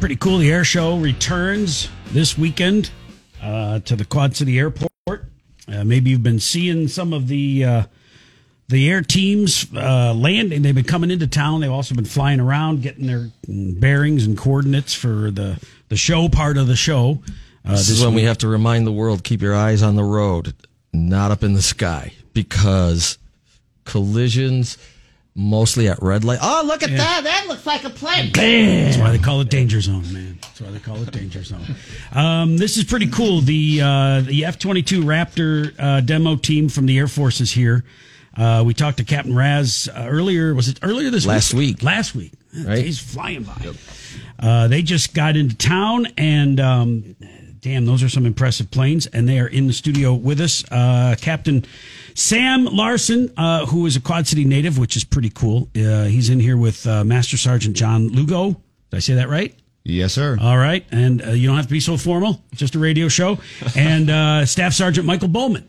[0.00, 0.38] Pretty cool.
[0.38, 2.92] The air show returns this weekend
[3.42, 4.90] uh, to the Quad City Airport.
[5.08, 7.82] Uh, maybe you've been seeing some of the uh,
[8.68, 10.62] the air teams uh, landing.
[10.62, 11.62] They've been coming into town.
[11.62, 16.58] They've also been flying around, getting their bearings and coordinates for the the show part
[16.58, 17.20] of the show.
[17.64, 18.22] Uh, this, is when week.
[18.22, 20.54] we have to remind the world: keep your eyes on the road,
[20.92, 23.18] not up in the sky, because
[23.84, 24.78] collisions
[25.38, 26.40] mostly at red light.
[26.42, 26.96] Oh, look at yeah.
[26.96, 27.24] that!
[27.24, 28.32] That looks like a plane.
[28.32, 28.84] Bam!
[28.84, 30.38] That's why they call it danger zone, man.
[30.42, 31.64] That's why they call it danger zone.
[32.12, 33.40] Um, this is pretty cool.
[33.40, 37.52] The uh, the F twenty two Raptor uh, demo team from the Air Force is
[37.52, 37.84] here.
[38.36, 40.54] Uh, we talked to Captain Raz uh, earlier.
[40.54, 41.28] Was it earlier this week?
[41.28, 41.76] last week?
[41.76, 41.82] week?
[41.82, 42.32] Last week.
[42.64, 42.84] Right?
[42.84, 43.56] He's flying by.
[43.62, 43.74] Yep.
[44.38, 46.60] Uh, they just got into town and.
[46.60, 47.16] Um,
[47.60, 50.64] damn, those are some impressive planes, and they are in the studio with us.
[50.70, 51.64] Uh, Captain
[52.18, 55.68] Sam Larson, uh, who is a Quad City native, which is pretty cool.
[55.76, 58.60] Uh, he's in here with uh, Master Sergeant John Lugo.
[58.90, 59.54] Did I say that right?
[59.84, 60.36] Yes, sir.
[60.40, 62.42] All right, and uh, you don't have to be so formal.
[62.54, 63.38] Just a radio show.
[63.76, 65.68] and uh, Staff Sergeant Michael Bowman.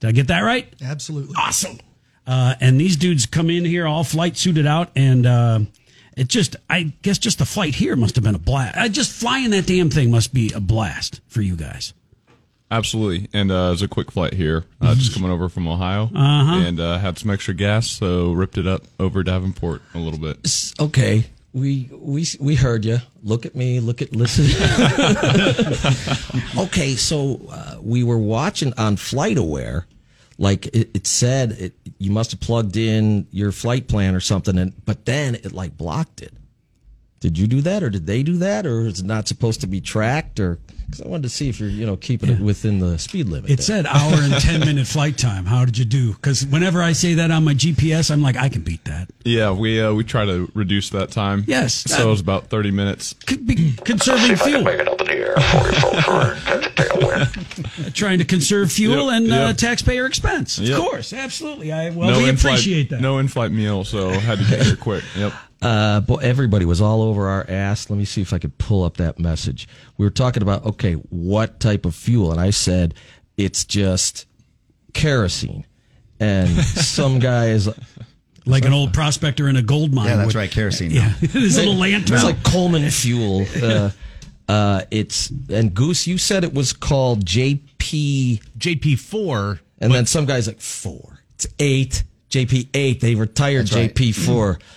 [0.00, 0.74] Did I get that right?
[0.82, 1.36] Absolutely.
[1.38, 1.78] Awesome.
[2.26, 5.68] and these dudes come in here all flight suited out, and
[6.16, 8.76] it just, I guess, just the flight here must have been a blast.
[8.76, 11.94] I just flying that damn thing must be a blast for you guys.
[12.70, 16.04] Absolutely, and uh, it was a quick flight here, uh, just coming over from Ohio,
[16.14, 16.62] uh-huh.
[16.64, 20.38] and uh, had some extra gas, so ripped it up over Davenport a little bit.
[20.78, 22.98] Okay, we we we heard you.
[23.24, 23.80] Look at me.
[23.80, 24.44] Look at listen.
[26.58, 29.84] okay, so uh, we were watching on FlightAware
[30.40, 34.58] like it, it said it, you must have plugged in your flight plan or something
[34.58, 36.32] and but then it like blocked it
[37.20, 39.66] did you do that or did they do that or is it not supposed to
[39.66, 40.58] be tracked or
[40.90, 42.34] because I wanted to see if you're, you know, keeping yeah.
[42.34, 43.48] it within the speed limit.
[43.48, 43.64] It there.
[43.64, 45.46] said hour and 10 minute flight time.
[45.46, 46.14] How did you do?
[46.14, 49.08] Because whenever I say that on my GPS, I'm like, I can beat that.
[49.24, 51.44] Yeah, we uh, we try to reduce that time.
[51.46, 51.74] Yes.
[51.74, 53.14] So it was about 30 minutes.
[53.26, 54.64] Could be conserving fuel.
[54.64, 55.36] make it up in the air
[57.92, 59.50] Trying to conserve fuel yep, and yep.
[59.50, 60.58] Uh, taxpayer expense.
[60.58, 60.78] Of yep.
[60.78, 61.70] course, absolutely.
[61.70, 63.00] I well, no we appreciate that.
[63.00, 65.04] No in-flight meal, so had to get here quick.
[65.16, 65.32] Yep.
[65.62, 67.90] Uh, but everybody was all over our ass.
[67.90, 69.68] Let me see if I could pull up that message.
[69.98, 72.32] We were talking about, okay, what type of fuel?
[72.32, 72.94] And I said,
[73.36, 74.26] it's just
[74.94, 75.66] kerosene.
[76.18, 77.68] And some guy is
[78.46, 80.06] like an old prospector in a gold mine.
[80.06, 80.90] Yeah, that's with, right, kerosene.
[80.90, 82.16] Yeah, his little lantern.
[82.16, 83.46] It's like Coleman fuel.
[83.62, 83.90] Uh,
[84.48, 90.24] uh, it's and Goose, you said it was called JP JP four, and then some
[90.26, 91.20] guys like four.
[91.34, 93.00] It's eight JP eight.
[93.00, 94.58] They retired JP four.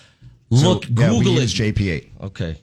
[0.53, 1.49] Look, so, Google yeah, it.
[1.49, 2.09] JP8.
[2.21, 2.57] Okay.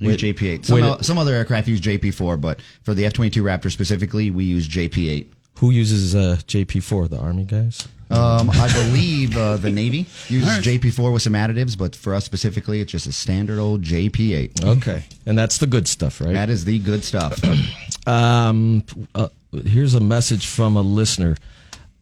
[0.00, 0.66] We use JP8.
[0.66, 4.44] Some, wait, some other aircraft use JP4, but for the F 22 Raptor specifically, we
[4.44, 5.26] use JP8.
[5.58, 7.10] Who uses uh, JP4?
[7.10, 7.88] The Army guys?
[8.10, 9.98] Um, I believe uh, the Navy
[10.28, 10.62] uses right.
[10.62, 14.64] JP4 with some additives, but for us specifically, it's just a standard old JP8.
[14.64, 15.04] Okay.
[15.26, 16.34] And that's the good stuff, right?
[16.34, 17.40] That is the good stuff.
[18.06, 18.84] um,
[19.14, 19.28] uh,
[19.64, 21.36] here's a message from a listener.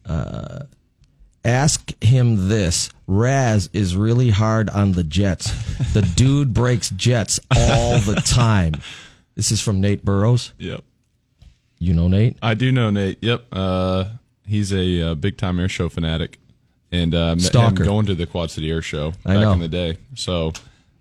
[0.05, 0.63] Uh,
[1.45, 2.89] ask him this.
[3.07, 5.51] Raz is really hard on the Jets.
[5.93, 8.75] The dude breaks jets all the time.
[9.35, 10.53] This is from Nate Burrows.
[10.57, 10.83] Yep.
[11.79, 12.37] You know Nate?
[12.41, 13.17] I do know Nate.
[13.21, 13.45] Yep.
[13.51, 14.05] Uh,
[14.45, 16.39] he's a, uh, big time air show fanatic,
[16.91, 17.83] and uh, Stalker.
[17.83, 19.97] going to the Quad City Air Show back in the day.
[20.15, 20.53] So.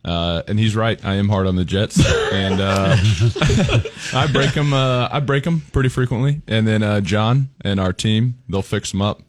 [0.05, 0.99] Uh, and he's right.
[1.05, 2.97] I am hard on the Jets, and uh,
[4.13, 4.73] I break them.
[4.73, 6.43] Uh, I break them pretty frequently.
[6.49, 9.23] And then uh, John and our team, they'll fix them up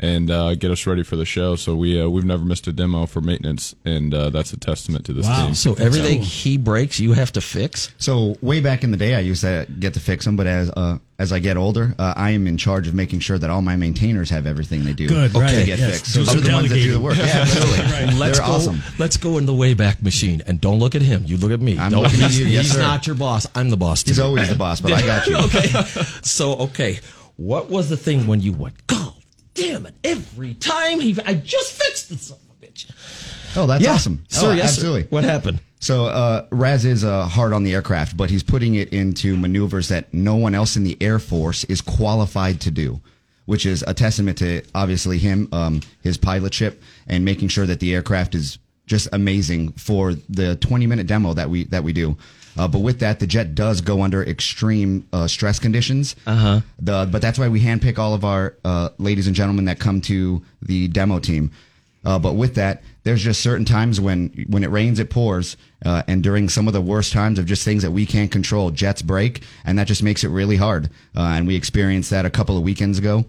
[0.00, 1.56] and uh, get us ready for the show.
[1.56, 5.04] So we uh, we've never missed a demo for maintenance, and uh, that's a testament
[5.06, 5.46] to this wow.
[5.46, 5.54] team.
[5.54, 7.92] So everything he breaks, you have to fix.
[7.98, 10.70] So way back in the day, I used to get to fix them, but as
[10.70, 13.60] uh, as I get older, uh, I am in charge of making sure that all
[13.60, 15.08] my maintainers have everything they do.
[15.08, 15.50] Good, right?
[15.50, 15.98] To get yes.
[15.98, 16.14] fixed.
[16.14, 17.16] So those are the ones that do the work.
[17.16, 17.78] Yeah, absolutely.
[17.92, 18.14] right.
[18.14, 18.82] Let's They're go, awesome.
[18.98, 21.24] Let's go in the wayback machine, and don't look at him.
[21.26, 21.76] You look at me.
[21.76, 22.46] I'm looking at you.
[22.46, 22.82] Yes, he's sir.
[22.82, 23.48] not your boss.
[23.56, 24.04] I'm the boss.
[24.04, 25.36] He's always the boss, but I got you.
[25.46, 25.68] okay.
[26.22, 27.00] So okay,
[27.36, 28.86] what was the thing when you went?
[28.86, 29.14] Go
[29.58, 32.90] damn it, every time he, I just fixed this son of a bitch.
[33.56, 33.92] Oh, that's yeah.
[33.92, 34.24] awesome.
[34.28, 35.04] Sir, oh, yes, absolutely.
[35.10, 35.60] What happened?
[35.80, 39.88] So uh, Raz is uh, hard on the aircraft, but he's putting it into maneuvers
[39.88, 43.00] that no one else in the Air Force is qualified to do,
[43.46, 46.76] which is a testament to obviously him, um, his pilotship,
[47.06, 51.48] and making sure that the aircraft is just amazing for the 20 minute demo that
[51.48, 52.16] we that we do.
[52.58, 56.16] Uh, but with that, the jet does go under extreme uh, stress conditions.
[56.26, 56.60] Uh-huh.
[56.78, 60.00] The, but that's why we handpick all of our uh, ladies and gentlemen that come
[60.02, 61.50] to the demo team.
[62.04, 66.02] Uh, but with that, there's just certain times when when it rains, it pours, uh,
[66.06, 69.02] and during some of the worst times of just things that we can't control, jets
[69.02, 70.90] break, and that just makes it really hard.
[71.16, 73.24] Uh, and we experienced that a couple of weekends ago.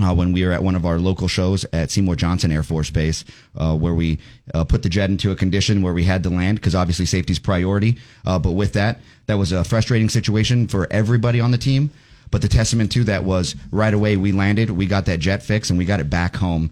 [0.00, 2.90] Uh, when we were at one of our local shows at Seymour Johnson Air Force
[2.90, 3.24] Base,
[3.56, 4.18] uh, where we
[4.54, 7.38] uh, put the jet into a condition where we had to land because obviously safety's
[7.38, 7.96] priority.
[8.24, 11.90] Uh, but with that, that was a frustrating situation for everybody on the team.
[12.30, 15.70] But the testament to that was right away we landed, we got that jet fixed,
[15.70, 16.70] and we got it back home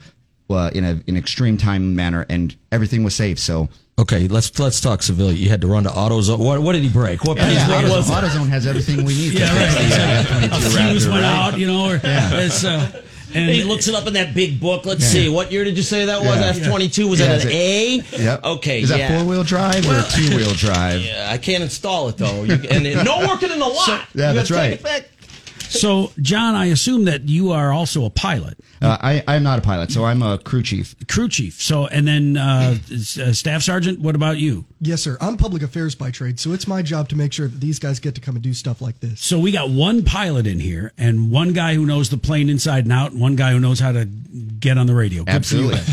[0.50, 3.38] uh, in a, an extreme time manner, and everything was safe.
[3.38, 5.36] So Okay, let's let's talk civilian.
[5.36, 6.38] You had to run to AutoZone.
[6.38, 7.24] What, what did he break?
[7.24, 7.54] What piece?
[7.54, 8.10] yeah, AutoZone, was?
[8.10, 9.34] AutoZone has everything we need.
[9.34, 9.72] Yeah, right.
[9.72, 11.52] fix the, uh, A F-22 fuse went right?
[11.52, 13.02] out, you know, or it's uh,
[13.34, 14.86] and He looks it up in that big book.
[14.86, 15.28] Let's see.
[15.28, 16.36] What year did you say that was?
[16.36, 16.46] Yeah.
[16.62, 17.08] F twenty two.
[17.08, 18.22] Was Yeah, that an it- A?
[18.22, 18.44] Yep.
[18.44, 18.82] Okay.
[18.82, 19.16] Is that yeah.
[19.18, 21.02] four wheel drive or two wheel drive?
[21.02, 22.44] Yeah, I can't install it though.
[22.44, 23.88] You, and it, no working in the lot.
[24.14, 24.80] Yeah, You that's right.
[25.74, 25.80] It back.
[25.80, 29.62] So, John, I assume that you are also a pilot, Uh, I, I'm not a
[29.62, 30.94] pilot, so I'm a crew chief.
[31.08, 31.60] crew chief.
[31.62, 34.00] So, and then uh, uh, staff sergeant.
[34.00, 34.64] What about you?
[34.80, 35.16] Yes, sir.
[35.20, 38.00] I'm public affairs by trade, so it's my job to make sure that these guys
[38.00, 39.20] get to come and do stuff like this.
[39.20, 42.84] So we got one pilot in here, and one guy who knows the plane inside
[42.84, 45.24] and out, and one guy who knows how to get on the radio.
[45.26, 45.80] Absolutely.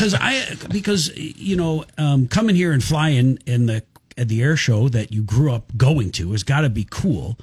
[0.00, 3.82] Because I, because you know, um, coming here and flying in the
[4.16, 7.36] at the air show that you grew up going to has got to be cool.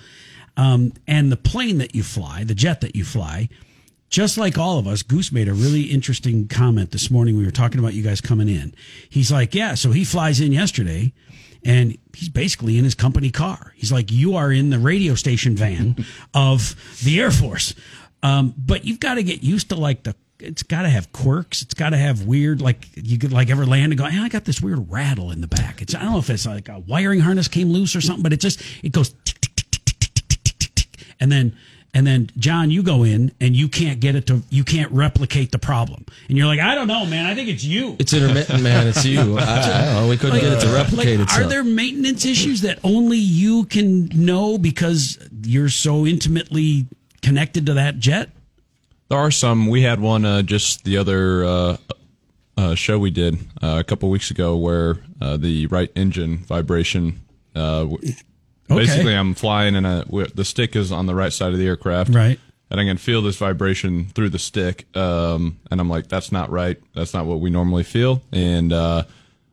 [0.58, 3.48] Um, and the plane that you fly, the jet that you fly,
[4.10, 7.38] just like all of us, Goose made a really interesting comment this morning.
[7.38, 8.74] We were talking about you guys coming in.
[9.10, 11.14] He's like, yeah, so he flies in yesterday
[11.64, 13.74] and he's basically in his company car.
[13.76, 17.76] He's like, you are in the radio station van of the Air Force.
[18.24, 21.62] Um, but you've got to get used to like the, it's got to have quirks.
[21.62, 24.30] It's got to have weird, like you could like ever land and go, hey, I
[24.30, 25.82] got this weird rattle in the back.
[25.82, 28.34] It's, I don't know if it's like a wiring harness came loose or something, but
[28.34, 29.56] it just, it goes tick, tick,
[31.20, 31.56] And then,
[31.94, 35.52] and then John, you go in and you can't get it to, you can't replicate
[35.52, 36.06] the problem.
[36.30, 37.26] And you're like, I don't know, man.
[37.26, 37.96] I think it's you.
[38.00, 38.88] It's intermittent, man.
[38.88, 39.38] It's you.
[39.38, 40.08] I, I don't know.
[40.10, 41.46] We couldn't get it to replicate like, itself.
[41.46, 46.86] Are there maintenance issues that only you can know because you're so intimately
[47.22, 48.30] connected to that jet?
[49.10, 49.68] There are some.
[49.68, 51.78] We had one uh, just the other uh,
[52.58, 57.22] uh, show we did uh, a couple weeks ago where uh, the right engine vibration.
[58.70, 60.04] W- Basically, I'm flying in a.
[60.36, 62.14] the stick is on the right side of the aircraft.
[62.14, 62.40] Right.
[62.70, 64.86] And I can feel this vibration through the stick.
[64.96, 66.78] Um, and I'm like, that's not right.
[66.94, 68.22] That's not what we normally feel.
[68.34, 69.04] And uh,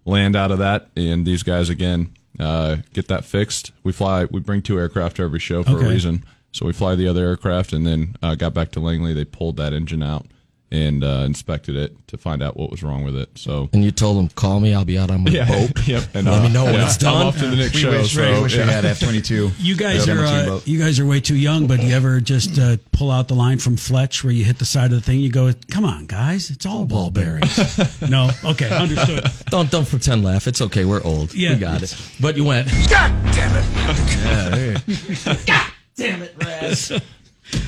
[0.04, 0.88] land out of that.
[0.96, 3.70] And these guys, again, uh, get that fixed.
[3.84, 5.86] We fly, we bring two aircraft to every show for Okay.
[5.86, 6.24] a reason.
[6.50, 9.12] So we fly the other aircraft and then uh, got back to Langley.
[9.14, 10.26] They pulled that engine out
[10.74, 13.28] and uh, inspected it to find out what was wrong with it.
[13.38, 14.74] So and you told them, call me.
[14.74, 15.86] I'll be out on my boat.
[15.86, 16.02] yep.
[16.14, 17.14] And Let uh, me know when yeah, it's done.
[17.14, 17.90] I'm off to the next We show.
[17.92, 18.66] wish, so, we wish yeah.
[18.66, 19.52] we had F-22.
[19.58, 20.24] You guys Yeah, are
[20.56, 23.34] uh, you guys are way too young, but you ever just uh, pull out the
[23.34, 25.20] line from Fletch where you hit the side of the thing?
[25.20, 27.78] You go, "Come on, guys, it's all ball bearings."
[28.10, 29.24] no, okay, understood.
[29.46, 30.48] Don't don't pretend laugh.
[30.48, 30.84] It's okay.
[30.84, 31.34] We're old.
[31.34, 31.54] Yeah.
[31.54, 31.96] We got it.
[32.20, 32.68] But you went.
[32.90, 35.46] God damn it!
[35.46, 36.92] God Damn it, Raz.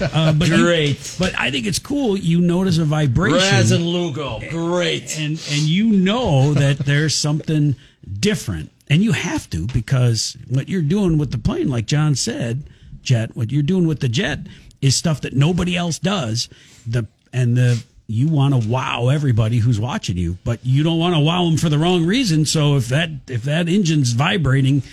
[0.01, 1.17] Uh, but you- Great.
[1.19, 2.17] but I think it's cool.
[2.17, 3.39] You notice a vibration.
[3.39, 4.41] Raz and Lugo.
[4.51, 5.19] Great.
[5.19, 7.77] and and you know that there's something
[8.21, 12.63] different and you have to because what you're doing with the plane like john said
[13.03, 14.39] jet what you're doing with the jet
[14.81, 16.49] is stuff that nobody else does
[16.87, 21.15] the and the you want to wow everybody who's watching you but you don't want
[21.17, 24.85] to wow them for the wrong reason so if that if that engine's vibrating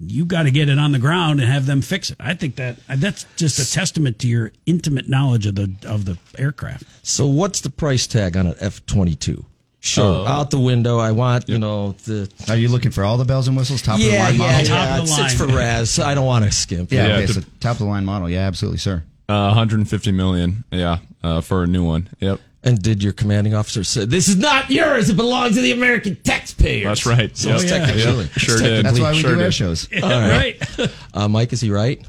[0.00, 2.56] you got to get it on the ground and have them fix it i think
[2.56, 7.26] that that's just a testament to your intimate knowledge of the of the aircraft So
[7.26, 9.44] what's the price tag on an F twenty two?
[9.82, 10.98] Sure, out the window.
[10.98, 13.80] I want you know the Are you looking for all the bells and whistles?
[13.82, 14.66] Top of the line yeah model?
[14.66, 14.98] Top yeah.
[15.00, 15.56] of the It's, it's for line.
[15.56, 15.98] Raz.
[15.98, 16.92] I don't want to skimp.
[16.92, 18.28] Yeah, Yeah, okay, to- so top of the line model.
[18.28, 19.02] Yeah, absolutely, sir.
[19.28, 20.64] Uh, 150 million.
[20.70, 20.98] Yeah.
[21.22, 22.08] Uh, for a new one.
[22.20, 22.40] Yep.
[22.62, 25.08] And did your commanding officer say this is not yours?
[25.08, 26.84] It belongs to the American taxpayers.
[26.84, 27.34] That's right.
[27.36, 27.60] So Yep.
[27.60, 27.78] it's yeah.
[27.86, 28.32] technically Yep.
[28.32, 28.84] Sure did.
[28.84, 29.54] That's why we Sure do air did.
[29.54, 29.88] shows.
[30.02, 30.58] right
[31.14, 32.04] Uh, Mike, is he right?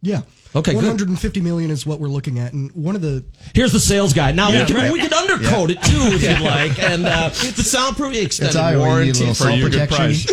[0.00, 0.20] Yeah.
[0.56, 0.76] Okay, good.
[0.76, 3.22] 150 million is what we're looking at, and one of the
[3.54, 4.32] Here's the sales guy.
[4.32, 4.92] Now Yeah, we can right.
[4.92, 9.04] we can undercoat it too if you'd like, and uh, the soundproof extended It's Iowa.
[9.04, 9.26] You need a warranty.
[9.26, 10.26] For salt you, good price.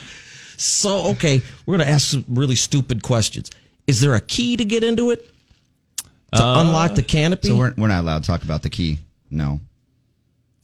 [0.58, 3.50] So okay, we're gonna ask some really stupid questions.
[3.86, 5.30] Is there a key to get into it
[6.32, 7.48] to unlock the canopy?
[7.48, 8.98] So we're, we're not allowed to talk about the key.
[9.30, 9.60] No.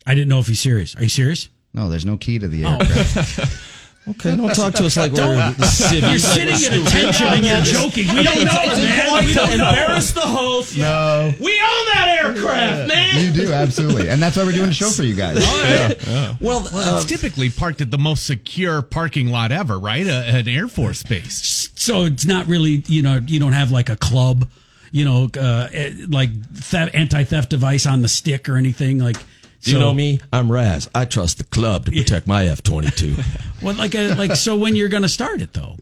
[0.07, 0.97] I didn't know if he's serious.
[0.97, 1.49] Are you serious?
[1.75, 2.73] No, there's no key to the Oh.
[2.73, 3.63] aircraft.
[4.09, 6.11] okay, don't talk to us like we're civvies.
[6.11, 8.09] You're sitting at attention and you're joking.
[8.15, 9.25] We don't know, man.
[9.25, 10.77] We don't embarrass the host.
[10.77, 11.33] No.
[11.41, 13.25] We own that aircraft, man.
[13.25, 14.09] You do, absolutely.
[14.09, 15.39] And that's why we're doing a show for you guys.
[16.41, 20.07] Well, uh, It's typically parked at the most secure parking lot ever, right?
[20.07, 21.71] A, an Air Force base.
[21.77, 24.49] So it's not really, you know, you don't have like a club,
[24.93, 29.17] you know, uh, eh, like theft, anti-theft device on the stick or anything like.
[29.63, 30.21] you know me.
[30.33, 30.89] I'm Raz.
[30.95, 33.25] I trust the club to protect my F-22.
[33.63, 35.77] Well, like, a, like, so when you're going to start it though,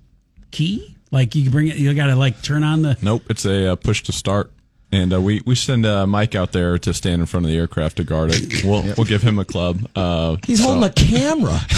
[0.50, 2.98] key, like you bring it, you got to like turn on the.
[3.00, 3.22] Nope.
[3.30, 4.52] It's a uh, push to start.
[4.92, 7.58] And uh, we we send uh, Mike out there to stand in front of the
[7.58, 8.64] aircraft to guard it.
[8.64, 9.88] We'll we'll give him a club.
[9.94, 11.60] Uh, He's so- holding a camera.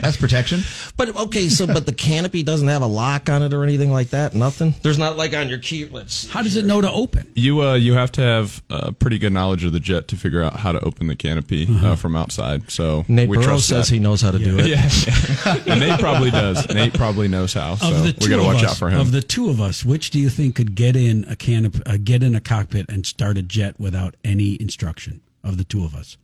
[0.00, 0.60] That's protection.
[0.96, 4.10] But okay, so but the canopy doesn't have a lock on it or anything like
[4.10, 4.34] that.
[4.34, 4.74] Nothing.
[4.82, 5.86] There's not like on your key.
[5.86, 6.28] Let's.
[6.30, 7.30] How does it know to open?
[7.34, 10.42] You uh, you have to have uh, pretty good knowledge of the jet to figure
[10.42, 12.70] out how to open the canopy uh, from outside.
[12.70, 13.94] So Nate we Burrows trust says that.
[13.94, 14.66] he knows how to do it.
[14.66, 15.74] Yeah, yeah.
[15.78, 16.68] Nate probably does.
[16.68, 17.76] Nate probably knows how.
[17.76, 19.00] So we two got to watch us, out for him.
[19.00, 21.98] Of the two of us, which do you think could get in a canop- uh,
[22.02, 25.20] get in a cockpit and start a jet without any instruction?
[25.42, 26.16] Of the two of us,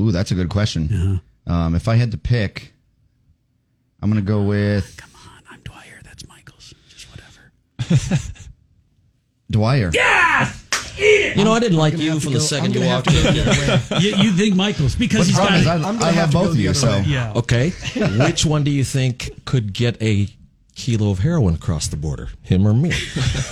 [0.00, 1.20] Ooh, that's a good question.
[1.46, 2.72] Um, if I had to pick,
[4.02, 6.00] I'm going to go with come on, I'm Dwyer.
[6.02, 6.74] That's Michael's.
[6.88, 8.20] Just whatever.
[9.50, 9.92] Dwyer.
[9.94, 10.52] Yeah.
[10.98, 13.22] You know, I didn't like you from to the second you walked in.
[13.22, 14.00] the other way.
[14.00, 15.84] you, you think Michael's because The he's got is I, it.
[15.84, 16.96] I'm have love to go both of you, so.
[17.06, 17.32] Yeah.
[17.36, 17.70] Okay,
[18.18, 20.28] which one do you think could get a
[20.78, 22.28] kilo of heroin across the border?
[22.42, 22.92] Him or me?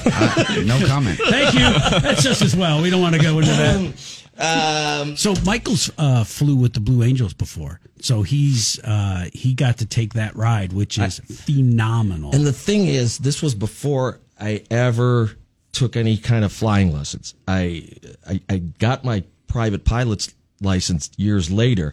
[0.06, 1.18] uh, no comment.
[1.28, 2.00] Thank you.
[2.00, 2.80] That's just as well.
[2.80, 5.02] We don't want to go into that.
[5.02, 9.78] Um, So Michael's uh, flew with the Blue Angels before, so he's uh, he got
[9.78, 12.34] to take that ride, which is phenomenal.
[12.34, 15.30] And the thing is, this was before I ever
[15.72, 17.34] took any kind of flying lessons.
[17.48, 17.88] I,
[18.28, 21.92] I, I got my private pilot's license years later,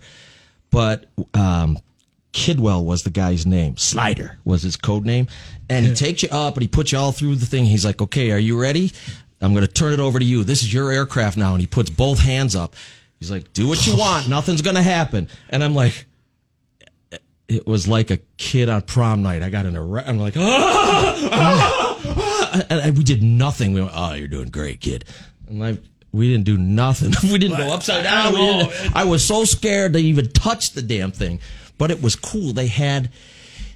[0.70, 1.78] but um,
[2.34, 3.78] Kidwell was the guy's name.
[3.78, 5.28] Slider was his code name.
[5.70, 7.66] And he takes you up and he puts you all through the thing.
[7.66, 8.92] He's like, okay, are you ready?
[9.40, 10.44] I'm going to turn it over to you.
[10.44, 11.52] This is your aircraft now.
[11.54, 12.76] And he puts both hands up.
[13.20, 14.28] He's like, do what you want.
[14.28, 15.30] Nothing's going to happen.
[15.50, 16.06] And I'm like,
[17.48, 19.44] it was like a kid on prom night.
[19.44, 23.74] I got in a, re- I'm like, ah, ah, ah," and, we did nothing.
[23.74, 25.06] We went, oh, you're doing great, kid.
[25.48, 27.14] And like, we didn't do nothing.
[27.32, 28.34] we didn't go upside down.
[28.94, 31.40] I was so scared to even touch the damn thing,
[31.78, 32.54] but it was cool.
[32.54, 33.10] They had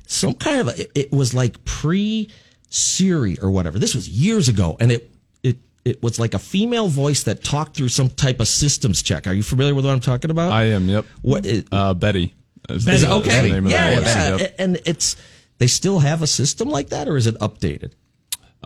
[0.08, 2.30] some kind of a, it, it was like pre
[2.70, 3.80] Siri or whatever.
[3.80, 5.12] This was years ago, and it
[5.44, 9.25] it it was like a female voice that talked through some type of systems check.
[9.27, 10.51] Are you familiar with what I'm talking about?
[10.51, 10.88] I am.
[10.89, 11.06] Yep.
[11.22, 12.34] What it, Uh, Betty.
[12.70, 13.42] Is Betty, the- is okay.
[13.48, 14.36] the name of yeah, yeah.
[14.38, 14.56] Yep.
[14.60, 15.16] And it's
[15.60, 17.94] they still have a system like that, or is it updated?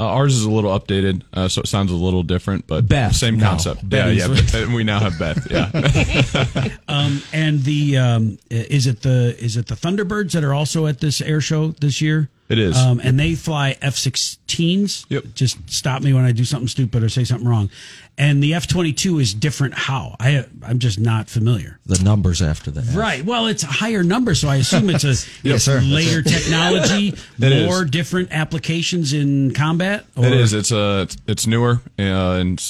[0.01, 3.15] Uh, ours is a little updated, uh, so it sounds a little different, but Beth
[3.15, 3.88] same concept.
[3.88, 4.74] Betty's yeah, yeah.
[4.75, 5.48] We now have Beth.
[5.51, 6.70] Yeah.
[6.88, 11.00] Um, and the um, is it the is it the Thunderbirds that are also at
[11.00, 12.29] this air show this year?
[12.51, 12.75] It is.
[12.77, 15.05] Um, and they fly F-16s.
[15.10, 15.24] Yep.
[15.34, 17.70] Just stop me when I do something stupid or say something wrong.
[18.17, 19.74] And the F-22 is different.
[19.74, 21.79] How I I'm just not familiar.
[21.86, 22.93] The numbers after that.
[22.93, 23.24] Right.
[23.24, 25.15] Well, it's a higher number, so I assume it's a
[25.48, 25.79] Yes, sir.
[25.79, 27.65] later technology, It is.
[27.67, 30.05] more different applications in combat.
[30.17, 30.53] Or, It is.
[30.53, 32.03] It's uh, it's- it's newer uh,
[32.39, 32.62] and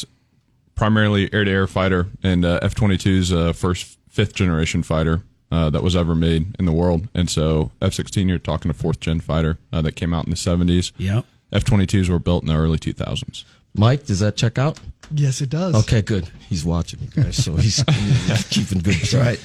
[0.76, 4.84] primarily air to air fighter, and uh, F twenty two is uh, first fifth generation
[4.84, 8.72] fighter uh, that was ever made in the world, and so F sixteen you're talking
[8.72, 10.92] a fourth gen fighter uh, that came out in the seventies.
[10.98, 11.26] Yep.
[11.52, 13.46] F twenty twos were built in the early two thousands.
[13.76, 14.80] Mike, does that check out?
[15.14, 15.76] Yes, it does.
[15.76, 16.30] Okay, good.
[16.50, 19.40] He's watching you guys, so he's, he's keeping good track.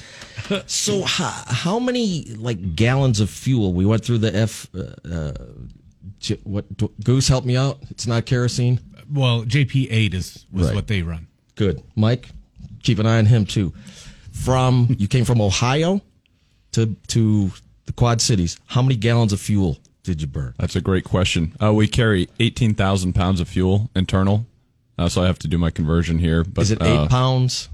[0.49, 0.63] right.
[0.69, 3.73] So, how, how many like gallons of fuel?
[3.73, 4.67] We went through the F.
[4.75, 5.33] Uh, uh,
[6.43, 6.65] what
[7.03, 7.27] Goose?
[7.27, 7.79] Help me out.
[7.89, 8.79] It's not kerosene.
[9.11, 10.75] Well, JP8 is was Right.
[10.75, 11.27] what they run.
[11.55, 12.29] Good, Mike.
[12.83, 13.73] Keep an eye on him too.
[14.43, 16.01] From you came from Ohio
[16.73, 17.51] to to
[17.85, 18.57] the Quad Cities.
[18.67, 20.53] How many gallons of fuel did you burn?
[20.57, 21.53] That's a great question.
[21.61, 24.45] Uh, we carry eighteen thousand pounds of fuel internal,
[24.97, 26.43] uh, so I have to do my conversion here.
[26.43, 27.67] But Is it uh, eight pounds?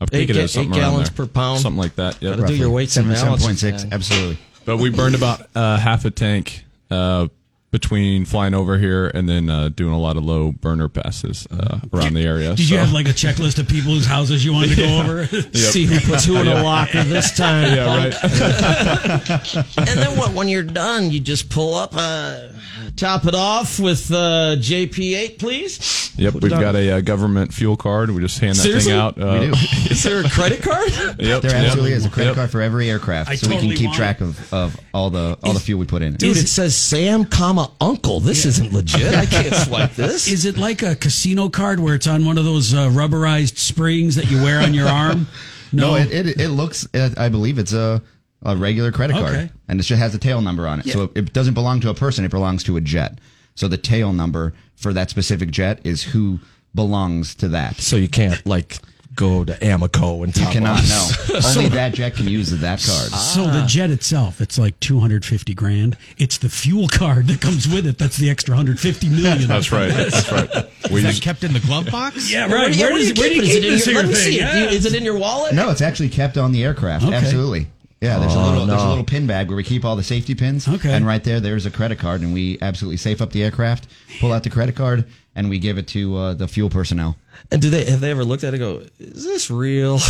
[0.00, 1.60] I think eight it is ga- eight something gallons per pound?
[1.60, 2.20] something like that.
[2.20, 3.46] Yeah, Gotta do your weights and Seven balances.
[3.46, 3.84] point six.
[3.90, 4.38] Absolutely.
[4.64, 7.28] But we burned about uh, half a tank uh,
[7.72, 11.80] between flying over here and then uh, doing a lot of low burner passes uh,
[11.92, 12.54] around the area.
[12.54, 15.26] Did you have like a checklist of people whose houses you wanted to go over?
[15.54, 17.74] See who puts who in a locker this time.
[17.74, 18.14] yeah, right.
[19.78, 20.32] and then what?
[20.32, 22.48] When you're done, you just pull up, uh,
[22.96, 26.12] top it off with uh, JP8, please.
[26.18, 28.10] Yep, Put we've got a uh, government fuel card.
[28.10, 28.92] We just hand that Seriously?
[28.92, 29.20] thing out.
[29.20, 29.52] Uh, We do.
[29.90, 30.90] Is there a credit card?
[31.18, 31.76] Yep, There yep.
[31.76, 32.36] is a credit Yep.
[32.36, 35.36] card for every aircraft, I so we can keep want track of, of all the
[35.42, 36.14] all the fuel we put in.
[36.14, 36.18] it.
[36.20, 38.20] Dude, it says Sam, comma Uncle.
[38.20, 39.14] This isn't legit.
[39.14, 40.28] I can't swipe this.
[40.28, 44.16] Is it like a casino card where it's on one of those uh, rubberized springs
[44.16, 45.26] that you wear on your arm?
[45.72, 46.86] No, it, it it looks.
[46.94, 48.02] uh, I believe it's a
[48.42, 49.50] a regular credit card, Okay.
[49.68, 50.86] and it just has a tail number on it.
[50.86, 53.18] So it, it doesn't belong to a person; it belongs to a jet.
[53.54, 56.38] So the tail number for that specific jet is who
[56.74, 57.76] belongs to that.
[57.76, 58.78] so you can't like
[59.16, 61.08] go to Amoco and You top cannot know.
[61.46, 63.10] Only that jet can use that card.
[63.12, 63.16] Ah.
[63.16, 65.96] So the jet itself, it's like 250 grand.
[66.18, 67.98] It's the fuel card that comes with it.
[67.98, 69.48] That's the extra 150 million.
[69.48, 69.88] That's right.
[69.92, 70.48] That's right.
[70.92, 72.30] We Is that kept in the glove box?
[72.32, 72.50] Yeah, right.
[72.76, 73.48] Where, where do you where do keep you it?
[73.48, 74.22] Is it in this your- let me thing?
[74.32, 74.52] see it.
[74.52, 75.52] Do you- Is it in your wallet?
[75.52, 77.04] No, it's actually kept on the aircraft.
[77.06, 77.14] Okay.
[77.16, 77.66] Absolutely.
[78.00, 80.02] Yeah, there's a Oh, little there's a little pin bag where we keep all the
[80.04, 80.68] safety pins.
[80.68, 80.92] Okay.
[80.92, 83.88] And right there, there's a credit card, and we absolutely safe up the aircraft,
[84.20, 87.16] pull out the credit card, and we give it to uh, the fuel personnel.
[87.52, 88.60] And do they have they ever looked at it?
[88.60, 90.00] and Go, is this real?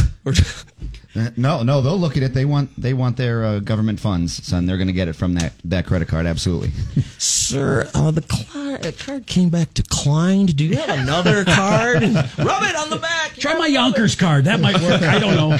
[1.16, 2.34] Uh, No, no, they'll look at it.
[2.34, 4.66] They want they want their uh, government funds, son.
[4.66, 6.26] They're going to get it from that that credit card.
[6.26, 6.72] Absolutely.
[7.16, 10.56] sir, uh, the cli- uh, card came back declined.
[10.56, 12.02] Do you have another card?
[12.02, 13.32] Rub it on the back.
[13.36, 14.44] Try my Younkers card.
[14.44, 15.00] That might work.
[15.02, 15.52] I don't know.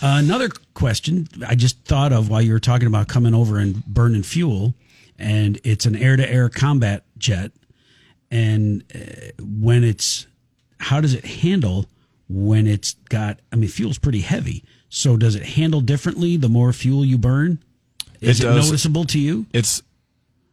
[0.00, 3.84] Uh, another question I just thought of while you were talking about coming over and
[3.84, 4.74] burning fuel,
[5.18, 7.50] and it's an air to air combat jet.
[8.30, 8.98] And uh,
[9.42, 10.26] when it's,
[10.80, 11.86] how does it handle
[12.28, 14.64] when it's got, I mean, fuel's pretty heavy.
[14.90, 17.62] So does it handle differently the more fuel you burn?
[18.20, 19.46] Is It it, noticeable to you?
[19.52, 19.82] It's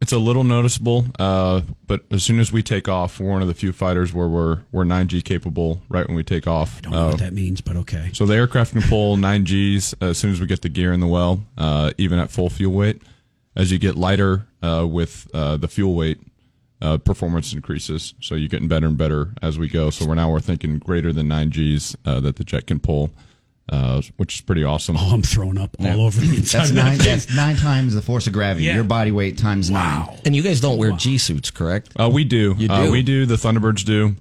[0.01, 3.47] it's a little noticeable, uh, but as soon as we take off, we're one of
[3.47, 6.77] the few fighters where we're we're 9G capable right when we take off.
[6.77, 8.09] I don't know Uh, what that means, but okay.
[8.13, 11.07] So the aircraft can pull 9Gs as soon as we get the gear in the
[11.07, 13.01] well, uh, even at full fuel weight.
[13.55, 16.19] As you get lighter uh, with uh, the fuel weight,
[16.81, 18.13] uh, performance increases.
[18.21, 19.89] So you're getting better and better as we go.
[19.89, 23.11] So we're now we're thinking greater than 9Gs uh, that the jet can pull,
[23.69, 24.95] uh, which is pretty awesome.
[24.97, 26.97] Oh, I'm throwing up all over the inside That's nine.
[26.97, 28.65] That's nine times the force of gravity.
[28.65, 28.75] Yeah.
[28.75, 30.07] Your body weight times nine.
[30.25, 31.91] And you guys don't wear G suits, correct?
[31.99, 32.55] Uh, we do.
[32.57, 32.91] You Uh, do?
[32.91, 33.25] we do.
[33.25, 34.15] The Thunderbirds do.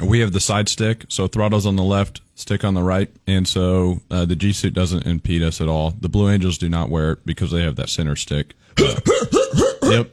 [0.00, 3.46] We have the side stick, so throttle's on the left, stick on the right, and
[3.46, 5.90] so uh, the G suit doesn't impede us at all.
[6.00, 8.54] The Blue Angels do not wear it because they have that center stick.
[8.78, 8.92] yep.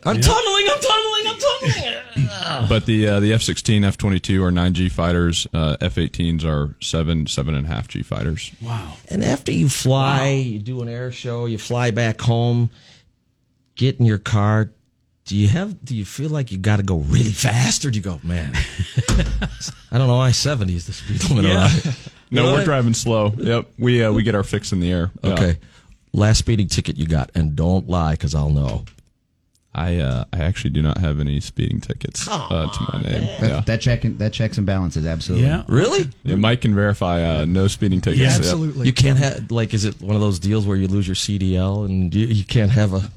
[0.05, 0.19] I'm tunneling.
[0.19, 0.76] I'm tunneling.
[2.47, 2.69] I'm tunneling.
[2.69, 5.47] But the uh, the F sixteen, F twenty two are nine G fighters.
[5.53, 8.51] Uh, F eighteens are seven, seven and a half G fighters.
[8.61, 8.93] Wow.
[9.09, 12.69] and after you fly, you do an air show, you fly back home,
[13.75, 14.71] get in your car.
[15.25, 15.83] Do you have?
[15.83, 18.53] Do you feel like you got to go really fast, or do you go, man?
[19.91, 20.19] I don't know.
[20.19, 21.45] I seventy is the speed limit.
[21.45, 21.65] Yeah.
[21.67, 21.95] around.
[22.29, 23.31] No, You we're driving slow.
[23.37, 23.67] Yep.
[23.79, 25.11] We uh, we get our fix in the air.
[25.23, 25.31] Yeah.
[25.33, 25.59] Okay.
[26.11, 28.83] Last speeding ticket you got, and don't lie because I'll know.
[29.77, 33.21] I uh, I actually do not have any speeding tickets uh, to my name.
[33.39, 33.61] That, Yeah.
[33.61, 35.47] that check that checks and balances absolutely.
[35.47, 35.63] Yeah.
[35.67, 36.09] Really?
[36.23, 36.35] yeah.
[36.35, 38.19] Mike can verify uh, no speeding tickets.
[38.21, 38.37] Yeah, Yep.
[38.39, 38.87] Absolutely.
[38.87, 41.85] You can't have like, is it one of those deals where you lose your CDL
[41.85, 43.09] and you, you can't have a?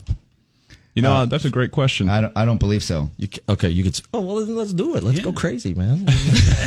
[0.95, 2.09] You know, that's a great question.
[2.11, 3.11] I don't, I don't believe so.
[3.17, 3.99] You ca okay, you could.
[4.13, 5.03] Oh well, then let's do it.
[5.03, 5.25] Let's Yeah.
[5.25, 6.07] go crazy, man.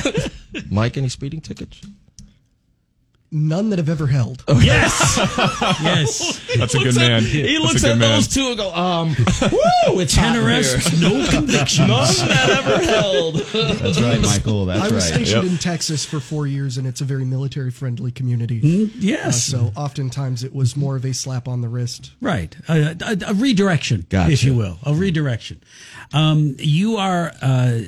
[0.72, 1.82] Mike, any speeding tickets?
[3.36, 4.44] None that have ever held.
[4.64, 5.18] Yes.
[5.82, 6.40] yes.
[6.58, 7.24] That's a good man.
[7.24, 8.00] He That's looks at man.
[8.00, 9.10] those two and go, um,
[9.42, 11.88] woo, it's hot Ten arrests, no convictions.
[11.90, 13.36] None that ever held.
[13.36, 14.66] That's right, Michael.
[14.68, 14.92] That's right.
[14.92, 15.14] I was right.
[15.16, 15.52] stationed Yep.
[15.54, 18.62] in Texas for four years, and it's a very military friendly community.
[18.62, 22.12] Mm, Uh, so oftentimes it was more of a slap on the wrist.
[22.22, 22.56] Right.
[22.70, 24.32] A, a, a redirection, Gotcha.
[24.32, 24.78] if you will.
[24.84, 25.62] A redirection.
[26.12, 27.82] Um, you are, uh,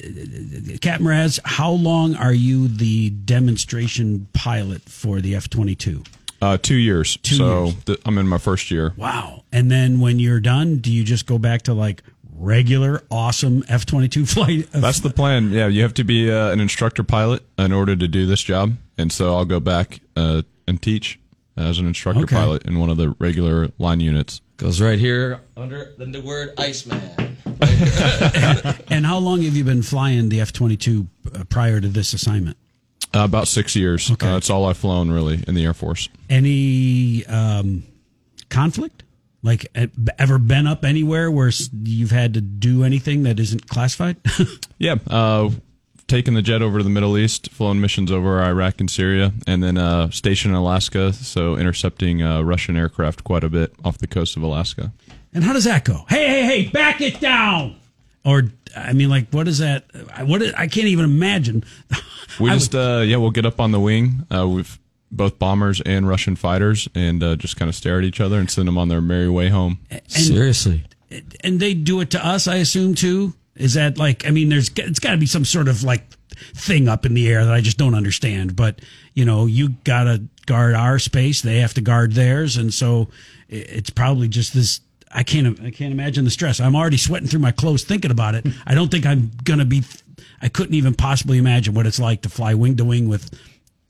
[0.81, 6.03] Captain Raz, how long are you the demonstration pilot for the F 22?
[6.41, 7.17] Uh, two years.
[7.17, 7.83] Two so years.
[7.85, 8.93] th- I'm in my first year.
[8.97, 9.43] Wow.
[9.51, 12.03] And then when you're done, do you just go back to like
[12.37, 14.67] regular, awesome F 22 flight?
[14.71, 15.51] That's the plan.
[15.51, 18.73] Yeah, you have to be uh, an instructor pilot in order to do this job,
[18.97, 21.19] and so I'll go back uh, and teach
[21.57, 22.35] as an instructor Okay.
[22.35, 24.41] pilot in one of the regular line units.
[24.57, 27.34] Goes right here under the word Iceman.
[28.89, 31.07] and how long have you been flying the F 22
[31.49, 32.57] prior to this assignment?
[33.15, 34.11] Uh, about six years.
[34.11, 34.27] Okay.
[34.27, 36.09] Uh, that's all I've flown really in the Air Force.
[36.29, 37.83] Any um,
[38.49, 39.03] conflict?
[39.41, 39.67] Like,
[40.17, 41.51] ever been up anywhere where
[41.83, 44.17] you've had to do anything that isn't classified?
[44.77, 45.51] Yeah, uh,
[46.07, 49.63] taken the jet over to the Middle East, flown missions over Iraq and Syria, and
[49.63, 54.07] then uh, stationed in Alaska, so intercepting uh, Russian aircraft quite a bit off the
[54.07, 54.91] coast of Alaska.
[55.35, 56.05] And how does that go?
[56.09, 57.75] Hey, hey, hey, back it down.
[58.23, 58.45] Or,
[58.75, 59.85] I mean, like, what is that?
[60.15, 61.63] I- What is, I can't even imagine.
[62.39, 64.25] We I just, uh, yeah, we'll get up on the wing.
[64.29, 64.77] Uh, we've
[65.09, 68.51] both bombers and Russian fighters, and uh, just kind of stare at each other and
[68.51, 69.79] send them on their merry way home.
[70.07, 70.83] Seriously.
[71.45, 73.33] and they do it to us, I assume, too.
[73.55, 76.03] Is that like, I mean, there's, it's got to be some sort of like
[76.55, 78.57] thing up in the air that I just don't understand.
[78.57, 78.81] But,
[79.13, 82.57] you know, you got to guard our space, they have to guard theirs.
[82.57, 83.07] And so
[83.47, 84.81] it's probably just this.
[85.15, 86.59] I can't, I can't imagine the stress.
[86.59, 88.45] I'm already sweating through my clothes thinking about it.
[88.65, 89.83] I don't think I'm going to be,
[90.41, 93.31] I couldn't even possibly imagine what it's like to fly wing to wing with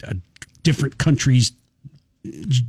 [0.04, 0.16] a
[0.62, 1.52] different countries'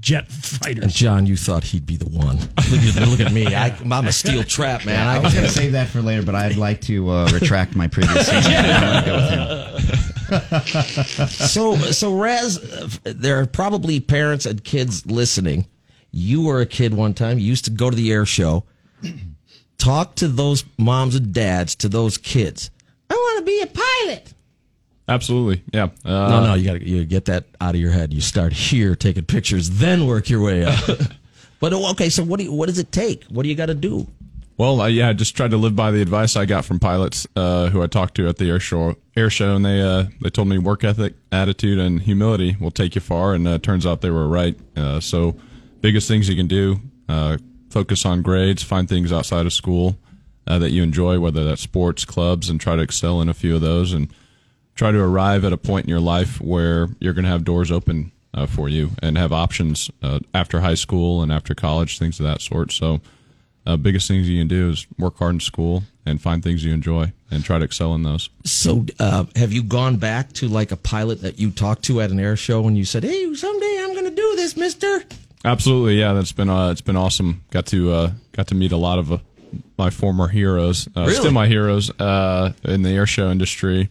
[0.01, 0.95] jet And fighters.
[0.95, 2.37] John, you thought he'd be the one.
[2.71, 3.55] Look at, look at me.
[3.55, 5.07] I, I'm a steel trap, man.
[5.07, 7.77] I I, was going to save that for later, but I'd like to uh, retract
[7.77, 8.55] my previous statement.
[8.55, 9.17] I want to go
[10.31, 11.29] with him.
[11.29, 15.67] so, so Raz, uh, there are probably parents and kids listening.
[16.17, 17.39] You were a kid one time.
[17.39, 18.65] You used to go to the air show.
[19.79, 22.71] Talk to those moms and dads, to those kids.
[23.11, 24.33] I want to be a pilot.
[25.09, 25.91] Absolutely, yeah.
[26.05, 28.13] Uh, No, no, you got to you get that out of your head.
[28.15, 30.79] You start here taking pictures, then work your way up.
[31.59, 33.25] But oh, okay, so what do you, what does it take?
[33.25, 34.07] What do you got to do?
[34.59, 37.27] Well, uh, yeah, I just tried to live by the advice I got from pilots
[37.35, 40.29] uh, who I talked to at the air show, air show and they uh, they
[40.31, 43.33] told me work ethic, attitude, and humility will take you far.
[43.35, 44.59] And uh, turns out they were right.
[44.77, 45.37] Uh, so,
[45.87, 47.39] biggest things you can do: uh,
[47.71, 49.97] focus on grades, find things outside of school
[50.47, 53.61] that you enjoy, whether that's sports, clubs, and try to excel in a few of
[53.61, 54.13] those, and
[54.75, 57.71] try to arrive at a point in your life where you're going to have doors
[57.71, 58.11] open
[58.49, 59.91] for you and have options
[60.35, 62.73] after high school and after college, things of that sort.
[62.73, 63.01] So
[63.67, 66.73] uh, biggest things you can do is work hard in school and find things you
[66.73, 68.31] enjoy and try to excel in those.
[68.45, 72.11] So, uh, have you gone back to like a pilot that you talked to at
[72.11, 75.03] an air show and you said, "Hey, someday I'm going to do this, Mister"?
[75.47, 76.13] Absolutely, yeah.
[76.13, 77.45] That's been uh, it's been awesome.
[77.51, 79.19] Got to uh, got to meet a lot of uh,
[79.79, 81.15] my former heroes, uh, really?
[81.15, 83.89] still my heroes in the air show industry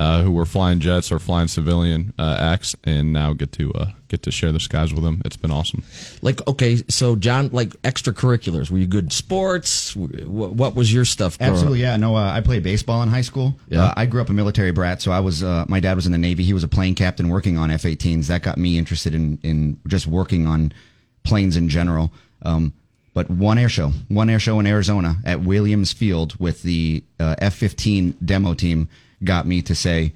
[0.00, 3.86] uh, who were flying jets or flying civilian uh, X, and now get to uh,
[4.08, 5.20] get to share the skies with them.
[5.24, 5.82] It's been awesome.
[6.22, 9.94] Like, okay, so John, like extracurriculars, were you good in sports?
[9.94, 11.36] What was your stuff?
[11.40, 11.96] Absolutely, yeah.
[11.96, 13.54] No, uh, I played baseball in high school.
[13.68, 13.84] Yeah.
[13.84, 15.42] Uh, I grew up a military brat, so I was.
[15.42, 16.42] Uh, my dad was in the Navy.
[16.42, 18.28] He was a plane captain working on F-18s.
[18.28, 20.72] That got me interested in in just working on
[21.22, 22.12] planes in general.
[22.42, 22.72] Um,
[23.14, 28.14] but one air show, one air show in Arizona at Williams Field with the F-15
[28.24, 28.88] demo team
[29.24, 30.12] got me to say,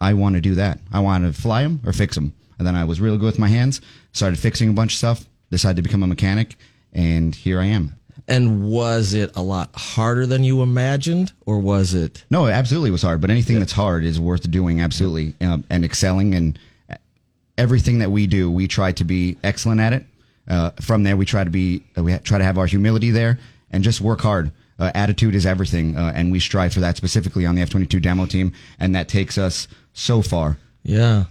[0.00, 0.78] I want to do that.
[0.92, 2.32] I want to fly them or fix them.
[2.58, 3.80] And then I was really good with my hands,
[4.12, 6.56] started fixing a bunch of stuff, decided to become a mechanic,
[6.92, 7.94] and here I am.
[8.28, 12.24] And was it a lot harder than you imagined, or was it?
[12.30, 13.20] No, it absolutely was hard.
[13.20, 13.60] But anything yeah.
[13.60, 16.34] that's hard is worth doing, absolutely, um, and excelling.
[16.34, 16.58] And
[17.56, 20.04] everything that we do, we try to be excellent at it.
[20.46, 23.38] Uh, from there, we try to be, we try to have our humility there,
[23.70, 27.46] and just work hard uh, attitude is everything, uh, and we strive for that specifically
[27.46, 30.58] on the F twenty two demo team, and that takes us so far.
[30.82, 31.24] Yeah,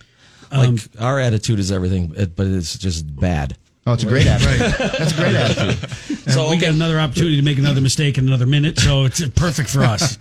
[0.51, 3.57] like um, our attitude is everything, but it's just bad.
[3.87, 4.59] Oh, it's a great attitude.
[4.99, 5.89] That's a great attitude.
[6.31, 6.59] so we okay.
[6.59, 10.15] get another opportunity to make another mistake in another minute, so it's perfect for us.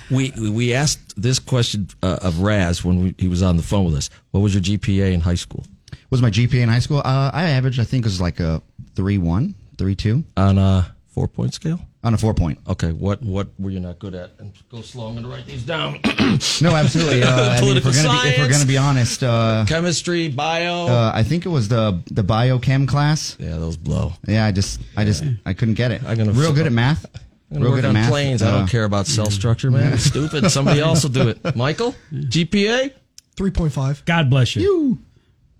[0.10, 3.84] we we asked this question uh, of Raz when we, he was on the phone
[3.84, 4.10] with us.
[4.32, 5.64] What was your GPA in high school?
[5.90, 6.98] What was my GPA in high school?
[6.98, 8.60] Uh, I averaged, I think, it was like a
[8.96, 11.80] three one, three two on a four point scale.
[12.04, 12.58] On a four point.
[12.68, 14.32] Okay, what what were you not good at?
[14.38, 15.06] And go slow.
[15.06, 15.92] I'm going to write these down.
[16.60, 17.22] no, absolutely.
[17.22, 19.64] Uh, I mean, if we're going to be if we're going to be honest, uh,
[19.66, 20.86] chemistry, bio.
[20.86, 23.38] Uh, I think it was the the biochem class.
[23.40, 24.12] Yeah, those blow.
[24.28, 26.04] Yeah, I just I just I couldn't get it.
[26.04, 27.06] I'm gonna real good at math.
[27.50, 28.10] I'm Real good at math.
[28.10, 28.42] planes.
[28.42, 29.92] I don't uh, care about cell structure, man.
[29.94, 30.50] It's stupid.
[30.50, 31.56] Somebody else will do it.
[31.56, 32.92] Michael, GPA
[33.36, 34.04] three point five.
[34.04, 34.62] God bless you.
[34.62, 34.98] you.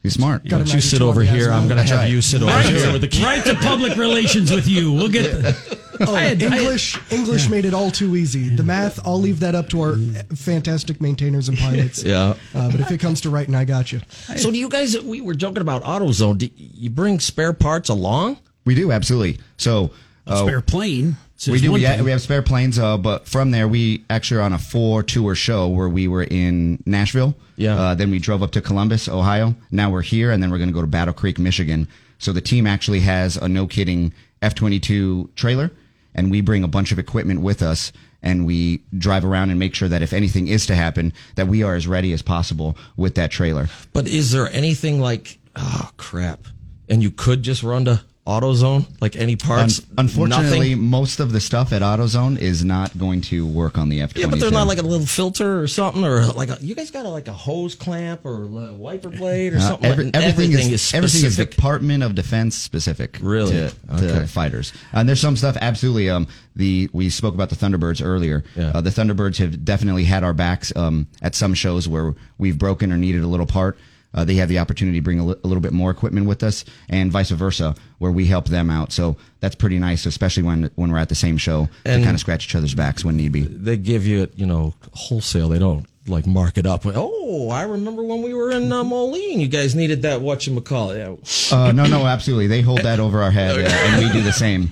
[0.02, 0.46] He's smart.
[0.46, 1.50] Got you sit over here.
[1.50, 4.68] I'm going to have you sit over here with the right to public relations with
[4.68, 4.92] you.
[4.92, 5.24] We'll get.
[5.42, 6.94] The, oh, had, English.
[6.94, 7.50] Had, English yeah.
[7.50, 8.48] made it all too easy.
[8.48, 9.96] The math, I'll leave that up to our
[10.34, 12.02] fantastic maintainers and pilots.
[12.04, 12.34] yeah.
[12.54, 14.00] Uh, but if it comes to writing, I got you.
[14.36, 15.00] So, do you guys?
[15.00, 16.38] We were joking about AutoZone.
[16.38, 18.38] Do you bring spare parts along?
[18.64, 19.38] We do absolutely.
[19.56, 19.90] So,
[20.26, 21.16] uh, spare plane.
[21.36, 21.72] So we do.
[21.72, 25.02] We, we, have spare planes, uh, but from there, we actually are on a four
[25.02, 27.34] tour show where we were in Nashville.
[27.56, 27.78] Yeah.
[27.78, 29.54] Uh, then we drove up to Columbus, Ohio.
[29.70, 31.88] Now we're here, and then we're going to go to Battle Creek, Michigan.
[32.18, 35.70] So the team actually has a no kidding F 22 trailer,
[36.14, 37.92] and we bring a bunch of equipment with us.
[38.22, 41.62] And we drive around and make sure that if anything is to happen, that we
[41.62, 43.68] are as ready as possible with that trailer.
[43.92, 46.46] But is there anything like, oh crap,
[46.88, 48.86] and you could just run to AutoZone?
[49.00, 49.80] Like any parts?
[49.80, 50.84] Un- unfortunately, Nothing?
[50.84, 54.16] most of the stuff at AutoZone is not going to work on the F.
[54.16, 56.90] Yeah, but there's not like a little filter or something, or like a, you guys
[56.90, 59.90] got a, like a hose clamp or a wiper blade or uh, something.
[59.90, 63.18] Every, like, everything, everything, is, is everything is Department of Defense specific.
[63.20, 64.26] Really, to, to okay.
[64.26, 64.72] fighters.
[64.94, 66.08] And there's some stuff absolutely.
[66.08, 68.42] Um, the we spoke about the Thunderbirds earlier.
[68.56, 68.72] Yeah.
[68.74, 72.90] Uh, the Thunderbirds have definitely had our backs um, at some shows where we've broken
[72.90, 73.76] or needed a little part
[74.14, 76.42] uh, they have the opportunity to bring a, li- a, little bit more equipment with
[76.42, 78.92] us, and vice versa, where we help them out.
[78.92, 82.14] So that's pretty nice, especially when when we're at the same show and to kind
[82.14, 83.42] of scratch each other's backs when need be.
[83.42, 85.48] They give you, you know, wholesale.
[85.48, 86.82] They don't like mark it up.
[86.86, 90.20] Oh, I remember when we were in uh, Moline, you guys needed that.
[90.20, 90.98] What you call it?
[90.98, 91.56] Yeah.
[91.56, 92.46] Uh, no, no, absolutely.
[92.46, 94.68] They hold that over our head, uh, and we do the same,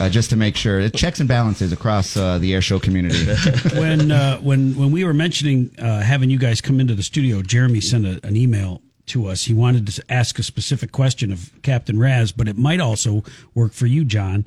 [0.00, 3.24] uh, just to make sure it checks and balances across uh, the air show community.
[3.78, 7.42] when uh, when when we were mentioning uh, having you guys come into the studio,
[7.42, 9.44] Jeremy sent a, an email to us.
[9.44, 13.22] He wanted to ask a specific question of Captain Raz, but it might also
[13.54, 14.46] work for you, John.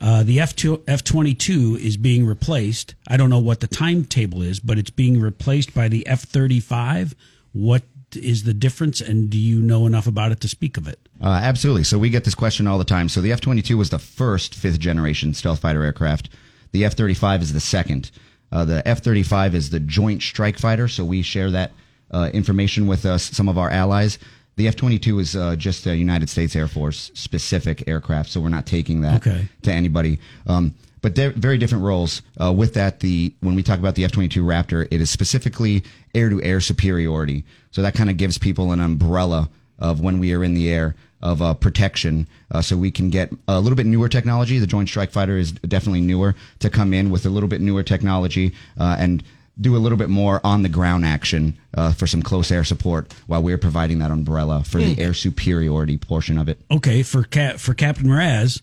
[0.00, 0.54] Uh, the F
[0.86, 2.94] F twenty two is being replaced.
[3.08, 6.60] I don't know what the timetable is, but it's being replaced by the F thirty
[6.60, 7.14] five.
[7.52, 7.82] What
[8.14, 10.98] is the difference, and do you know enough about it to speak of it?
[11.20, 11.84] Uh, absolutely.
[11.84, 13.08] So we get this question all the time.
[13.08, 16.30] So the F twenty two was the first fifth generation stealth fighter aircraft.
[16.72, 18.10] The F thirty five is the second.
[18.50, 20.88] Uh, the F thirty five is the Joint Strike Fighter.
[20.88, 21.72] So we share that
[22.10, 24.18] uh, information with us, some of our allies.
[24.56, 28.40] The F twenty two is uh, just a United States Air Force specific aircraft, so
[28.40, 29.48] we're not taking that Okay.
[29.62, 30.18] to anybody.
[30.46, 32.22] Um, but they're very different roles.
[32.40, 35.10] Uh, with that, the when we talk about the F twenty two Raptor, it is
[35.10, 37.44] specifically air to air superiority.
[37.70, 40.96] So that kind of gives people an umbrella of when we are in the air
[41.22, 44.58] of uh, protection, uh, so we can get a little bit newer technology.
[44.58, 47.84] The Joint Strike Fighter is definitely newer to come in with a little bit newer
[47.84, 49.22] technology uh, and
[49.60, 53.12] do a little bit more on the ground action uh, for some close air support
[53.26, 56.60] while we're providing that umbrella for the air superiority portion of it.
[56.70, 58.62] Okay, for Cap, for Captain Raz,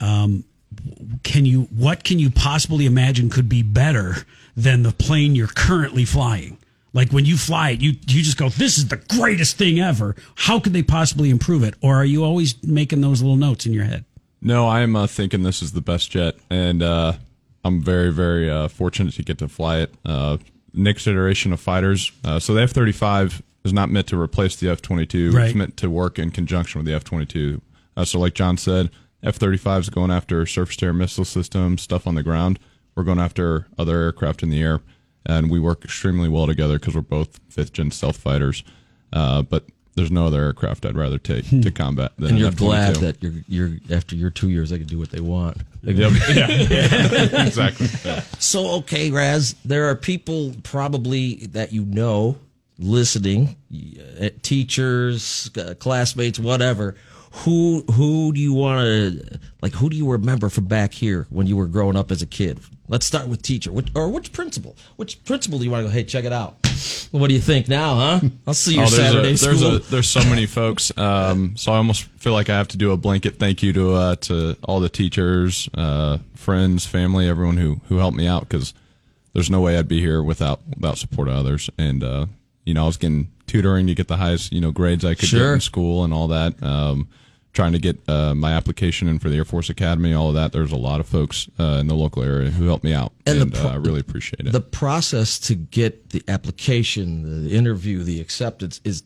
[0.00, 0.44] um,
[1.22, 4.16] can you what can you possibly imagine could be better
[4.56, 6.58] than the plane you're currently flying?
[6.92, 10.14] Like when you fly it, you you just go, "This is the greatest thing ever."
[10.34, 11.74] How could they possibly improve it?
[11.80, 14.04] Or are you always making those little notes in your head?
[14.40, 17.14] No, I am uh, thinking this is the best jet, and uh,
[17.64, 19.94] I'm very, very uh, fortunate to get to fly it.
[20.04, 20.38] Uh,
[20.72, 22.12] next iteration of fighters.
[22.24, 25.32] Uh, so the F-35 is not meant to replace the F-22.
[25.32, 25.46] Right.
[25.46, 27.60] It's meant to work in conjunction with the F-22.
[27.96, 28.90] Uh, so, like John said,
[29.22, 32.58] F-35 is going after surface-to-air missile systems, stuff on the ground.
[32.94, 34.80] We're going after other aircraft in the air,
[35.26, 38.62] and we work extremely well together because we're both fifth-gen stealth fighters.
[39.12, 39.64] Uh, but
[39.98, 42.58] there's no other aircraft I'd rather take to combat than And an you're F-22.
[42.58, 45.58] glad that you're you're after your two years, they can do what they want.
[45.82, 46.12] Yep.
[46.34, 46.48] Yeah.
[47.46, 47.86] exactly.
[48.04, 48.20] Yeah.
[48.38, 52.36] So, okay, Raz, there are people probably that you know
[52.78, 53.56] listening,
[54.20, 56.94] uh, teachers, classmates, whatever.
[57.44, 59.72] Who who do you want to like?
[59.74, 62.58] Who do you remember from back here when you were growing up as a kid?
[62.88, 64.74] Let's start with teacher, which, or which principal?
[64.96, 65.92] Which principal do you want to go?
[65.92, 66.56] Hey, check it out.
[67.10, 68.20] What do you think now, huh?
[68.46, 69.76] I'll see you Oh, there's, Saturday a, there's, school.
[69.76, 70.96] a, there's so many folks.
[70.96, 73.92] Um, so I almost feel like I have to do a blanket thank you to
[73.92, 78.72] uh, to all the teachers, uh, friends, family, everyone who who helped me out because
[79.34, 81.68] there's no way I'd be here without without support of others.
[81.78, 82.26] And uh,
[82.64, 85.30] you know, I was getting tutoring to get the highest you know grades I could
[85.30, 86.60] get in school and all that.
[86.62, 87.08] Um,
[87.52, 90.52] trying to get uh, my application in for the Air Force Academy, all of that.
[90.52, 93.40] There's a lot of folks uh, in the local area who helped me out, And
[93.42, 94.52] and, pro- uh, I really appreciate it.
[94.52, 99.02] the process to get the application, the interview, the acceptance is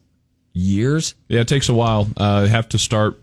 [0.52, 1.14] years.
[1.28, 2.08] Yeah, it takes a while.
[2.16, 3.18] Uh, you have to start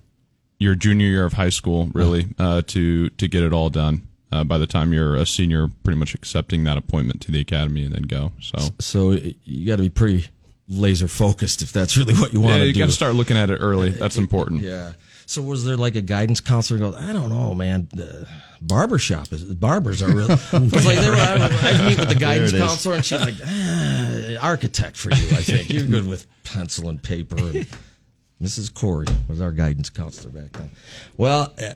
[0.57, 4.07] your junior year of high school, really, uh, to to get it all done.
[4.31, 7.83] Uh, by the time you're a senior, pretty much accepting that appointment to the academy
[7.83, 8.31] and then go.
[8.39, 9.11] So So
[9.43, 10.27] you got to be pretty
[10.67, 12.79] laser focused if that's really what you want yeah, to you do.
[12.79, 13.89] got to start looking at it early.
[13.89, 14.61] That's important.
[14.61, 14.91] Yeah.
[15.29, 16.79] So was there like a guidance counselor?
[16.79, 17.87] Who goes, I don't know, man.
[17.93, 18.27] The
[18.63, 20.25] barber shop is barbers are real.
[20.31, 21.33] It's like they were, I,
[21.83, 25.17] I meet with the guidance counselor, and she's like, ah, architect for you.
[25.37, 27.37] I think you're good with pencil and paper.
[27.37, 27.67] And
[28.41, 28.73] Mrs.
[28.73, 30.71] Corey was our guidance counselor back then.
[31.15, 31.75] Well, uh,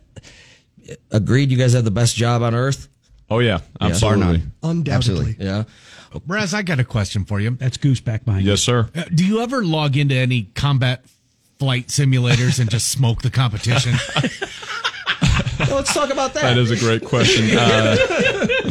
[1.11, 1.51] agreed.
[1.51, 2.89] You guys have the best job on earth.
[3.29, 4.19] Oh yeah, Bar absolutely.
[4.39, 4.51] none.
[4.63, 5.35] Undoubtedly.
[5.39, 5.45] Absolutely.
[5.45, 5.63] Yeah.
[6.25, 7.51] Raz, I got a question for you.
[7.51, 8.49] That's Goose back behind you.
[8.49, 8.89] Yes, sir.
[8.95, 11.05] Uh, Do you ever log into any combat
[11.59, 13.95] flight simulators and just smoke the competition?
[15.59, 16.41] Well, let's talk about that.
[16.41, 17.57] That is a great question.
[17.57, 17.95] Uh,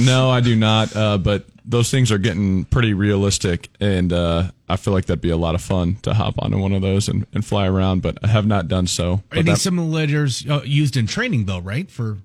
[0.00, 0.94] no, I do not.
[0.94, 5.30] Uh, but those things are getting pretty realistic, and uh, I feel like that'd be
[5.30, 8.02] a lot of fun to hop onto one of those and, and fly around.
[8.02, 9.22] But I have not done so.
[9.30, 11.90] But any that- simulators uh, used in training, though, right?
[11.90, 12.18] For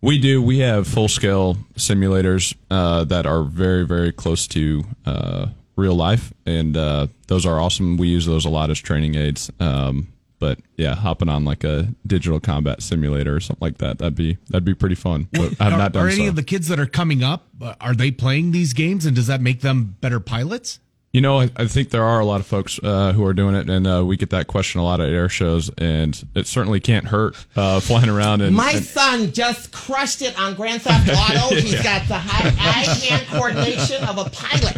[0.00, 0.42] We do.
[0.42, 5.46] We have full scale simulators uh, that are very, very close to uh,
[5.76, 7.96] real life, and uh, those are awesome.
[7.96, 9.50] We use those a lot as training aids.
[9.60, 10.08] Um,
[10.38, 14.36] but yeah, hopping on like a digital combat simulator or something like that that'd be
[14.48, 15.28] that'd be pretty fun.
[15.32, 16.28] But I have are, not done are any so.
[16.28, 19.26] of the kids that are coming up uh, are they playing these games, and does
[19.28, 20.80] that make them better pilots?
[21.14, 23.54] You know, I, I think there are a lot of folks uh, who are doing
[23.54, 26.80] it, and uh, we get that question a lot at air shows, and it certainly
[26.80, 31.08] can't hurt uh, flying around and, My and son just crushed it on Grand Theft
[31.08, 31.54] Auto.
[31.60, 34.76] He's got the high eye-hand coordination of a pilot.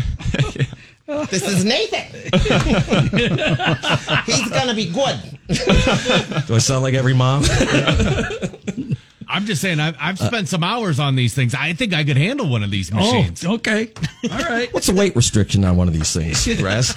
[1.07, 2.03] This is Nathan.
[4.27, 5.19] He's gonna be good.
[6.47, 7.45] Do I sound like every mom?
[9.29, 11.55] I'm just saying, I've, I've spent some hours on these things.
[11.55, 13.45] I think I could handle one of these Oh, machines.
[13.45, 13.93] okay.
[14.31, 14.73] All right.
[14.73, 16.95] What's the weight restriction on one of these things, Raz?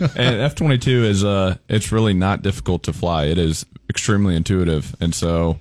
[0.00, 3.24] and F twenty two is uh it's really not difficult to fly.
[3.26, 5.58] It is extremely intuitive, and so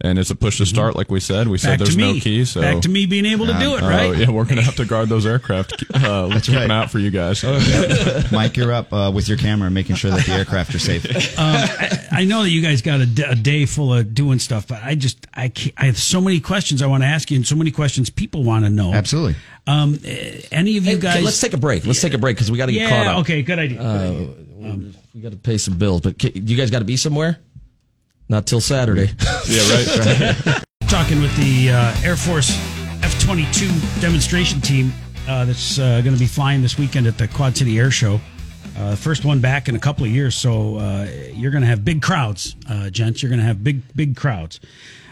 [0.00, 1.46] and it's a push to start, like we said.
[1.48, 2.20] We said Back to there's no me.
[2.20, 4.16] key, so Back to me being able to do it, Oh right?
[4.16, 5.84] yeah, we're gonna have to guard those aircraft.
[5.94, 6.62] Uh, let's keep right.
[6.62, 7.42] them out for you guys.
[8.32, 11.06] Mike, you're up uh, with your camera, making sure that the aircraft are safe.
[11.38, 14.82] I know that you guys got a, d- a day full of doing stuff, but
[14.82, 17.46] I just I can't, I have so many questions I want to ask you, and
[17.46, 18.92] so many questions people want to know.
[18.92, 19.36] Absolutely.
[19.66, 21.24] Um, eh, any of you Hey, guys?
[21.24, 21.86] let's take a break.
[21.86, 23.18] Let's take a break because we got to get caught up.
[23.20, 23.42] Okay.
[23.42, 23.80] Good idea.
[23.80, 24.26] Uh,
[25.14, 27.38] we got to pay some bills, but ca- you guys got to be somewhere.
[28.28, 29.10] Not till Saturday.
[29.48, 30.62] yeah, right.
[30.88, 32.50] Talking with the uh, Air Force
[33.02, 34.92] F twenty two demonstration team
[35.28, 38.20] uh, that's uh, going to be flying this weekend at the Quad City Air Show.
[38.76, 41.84] Uh, first one back in a couple of years, so uh, you're going to have
[41.84, 43.22] big crowds, uh, gents.
[43.22, 44.58] You're going to have big, big crowds.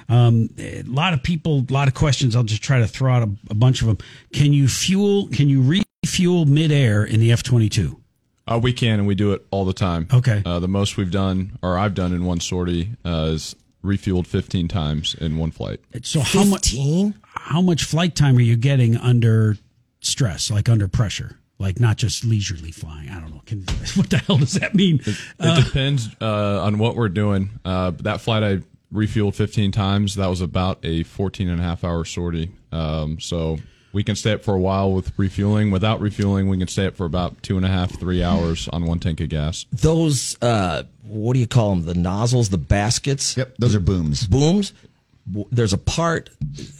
[0.09, 2.35] Um, a lot of people, a lot of questions.
[2.35, 3.98] I'll just try to throw out a, a bunch of them.
[4.33, 5.29] Can you fuel?
[5.29, 5.62] Can you
[6.05, 8.02] refuel midair in the F twenty two?
[8.46, 10.09] Uh, we can, and we do it all the time.
[10.12, 10.42] Okay.
[10.44, 14.68] Uh, the most we've done, or I've done in one sortie, uh, is refueled 15
[14.68, 15.81] times in one flight.
[16.02, 16.70] So how much?
[16.70, 17.14] 15?
[17.22, 19.57] How much flight time are you getting under
[20.00, 21.38] stress, like under pressure?
[21.59, 23.09] Like not just leisurely flying.
[23.09, 23.42] I don't know.
[23.46, 23.61] Can,
[23.94, 25.00] what the hell does that mean?
[25.07, 27.50] It depends uh, on what we're doing.
[27.64, 30.16] Uh, that flight I refueled 15 times.
[30.16, 32.50] That was about a 14 and a half hour sortie.
[32.72, 33.59] Um, so
[33.92, 35.70] we can stay up for a while with refueling.
[35.70, 38.87] Without refueling, we can stay up for about two and a half, three hours on
[38.87, 39.66] one tank of gas.
[39.72, 41.85] Those, uh, what do you call them?
[41.85, 43.37] The nozzles, the baskets?
[43.37, 44.26] Yep, those are booms.
[44.26, 44.72] Booms?
[45.50, 46.31] There's a part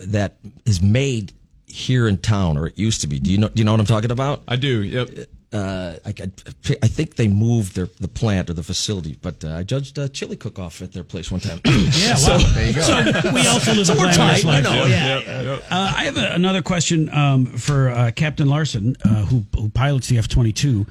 [0.01, 1.33] that is made
[1.67, 3.19] here in town, or it used to be.
[3.19, 3.49] Do you know?
[3.49, 4.43] Do you know what I'm talking about?
[4.49, 4.83] I do.
[4.83, 5.29] Yep.
[5.53, 6.31] Uh, I, I,
[6.83, 10.09] I think they moved their the plant or the facility, but uh, I judged a
[10.09, 11.61] chili cook off at their place one time.
[11.93, 12.39] Yeah, wow.
[12.55, 12.81] there you go.
[12.81, 14.65] So we also live a we're glamorous tight, life.
[14.65, 15.59] you know, yeah.
[15.71, 20.09] Uh, I have a, another question um, for uh, Captain Larson, uh, who, who pilots
[20.09, 20.87] the F twenty two.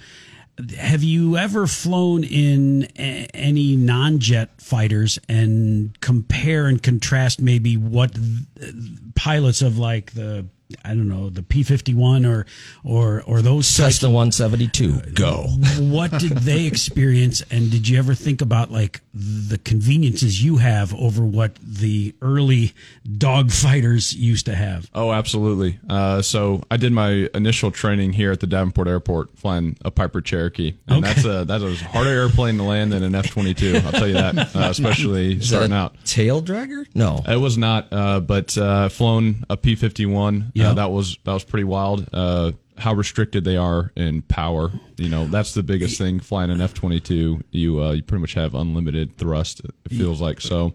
[0.78, 8.14] Have you ever flown in a- any non-jet fighters and compare and contrast maybe what
[8.14, 8.74] th-
[9.16, 10.46] pilots of like the
[10.84, 12.46] I don't know the P fifty one or
[12.84, 15.14] or or those types Cessna 172.
[15.14, 15.48] Go.
[15.80, 20.94] what did they experience and did you ever think about like the conveniences you have
[20.96, 22.74] over what the early
[23.18, 25.80] dog fighters used to have Oh, absolutely.
[25.90, 30.22] Uh, so I did my initial training here at the Davenport Airport flying a Piper
[30.22, 31.14] Cherokee, and Okay.
[31.14, 33.76] that's a that's a harder airplane to land than an F twenty two.
[33.86, 35.96] I'll tell you that, uh, especially Is that starting a out.
[36.06, 36.86] Tail dragger?
[36.94, 37.22] No.
[37.28, 40.52] It was not, uh, but uh, flown a P fifty one.
[40.62, 40.74] Yeah.
[40.74, 42.08] That was that was pretty wild.
[42.14, 44.72] Uh, how restricted they are in power.
[44.98, 46.20] You know, that's the biggest thing.
[46.20, 49.62] Flying an F twenty two, you uh, you pretty much have unlimited thrust.
[49.64, 50.74] It feels like so.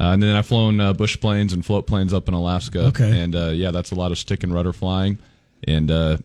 [0.00, 2.86] Uh, and then I've flown uh, bush planes and float planes up in Alaska.
[2.86, 3.20] Okay.
[3.20, 5.18] And uh, yeah, that's a lot of stick and rudder flying.
[5.64, 6.18] And uh,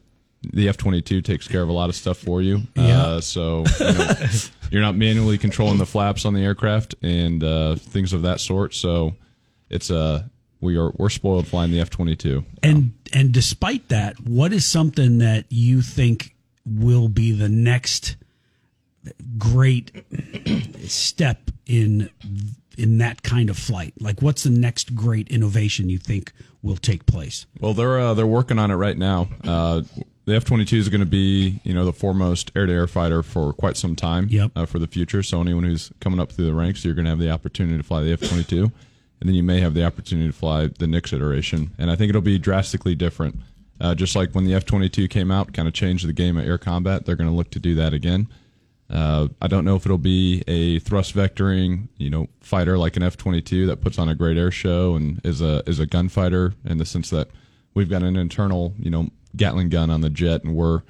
[0.51, 2.61] the F twenty two takes care of a lot of stuff for you.
[2.75, 3.01] Yeah.
[3.03, 4.15] Uh, so you know,
[4.71, 8.73] you're not manually controlling the flaps on the aircraft and uh, things of that sort.
[8.73, 9.15] So
[9.69, 10.23] it's uh
[10.63, 12.43] we are we're spoiled flying the F twenty two.
[12.63, 18.15] and and despite that what is something that you think will be the next
[19.37, 19.91] great
[20.87, 22.09] step in
[22.77, 27.05] in that kind of flight like what's the next great innovation you think will take
[27.05, 29.27] place Well, they're uh, they're working on it right now.
[29.43, 29.81] Uh,
[30.25, 32.87] the F twenty two is going to be you know the foremost air to air
[32.87, 34.27] fighter for quite some time.
[34.29, 34.51] Yep.
[34.55, 37.09] Uh, for the future, so anyone who's coming up through the ranks, you're going to
[37.09, 38.71] have the opportunity to fly the F twenty two,
[39.23, 41.71] and then you may have the opportunity to fly the next iteration.
[41.77, 43.37] And I think it'll be drastically different.
[43.79, 46.35] Uh, just like when the F twenty two came out, kind of changed the game
[46.37, 47.05] of air combat.
[47.05, 48.27] They're going to look to do that again.
[48.89, 53.03] Uh, I don't know if it'll be a thrust vectoring, you know, fighter like an
[53.03, 55.85] F twenty two that puts on a great air show and is a is a
[55.85, 57.29] gunfighter in the sense that
[57.73, 59.07] we've got an internal, you know,
[59.37, 60.81] Gatling gun on the jet, and we're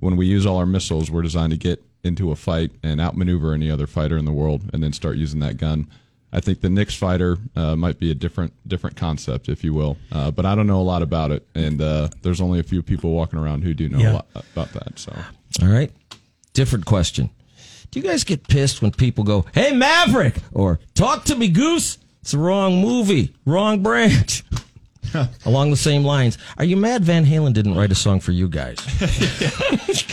[0.00, 3.54] when we use all our missiles, we're designed to get into a fight and outmaneuver
[3.54, 5.88] any other fighter in the world, and then start using that gun.
[6.32, 9.96] I think the Nix fighter uh, might be a different different concept, if you will,
[10.12, 12.82] uh, but I don't know a lot about it, and uh, there's only a few
[12.82, 14.12] people walking around who do know Yeah.
[14.12, 14.98] a lot about that.
[14.98, 15.16] So.
[15.62, 15.90] All right.
[16.52, 17.30] Different question.
[17.90, 21.98] Do you guys get pissed when people go, "Hey Maverick," or "Talk to me, Goose"?
[22.22, 24.42] It's the wrong movie, wrong branch.
[25.46, 28.48] Along the same lines, are you mad Van Halen didn't write a song for you
[28.48, 28.76] guys?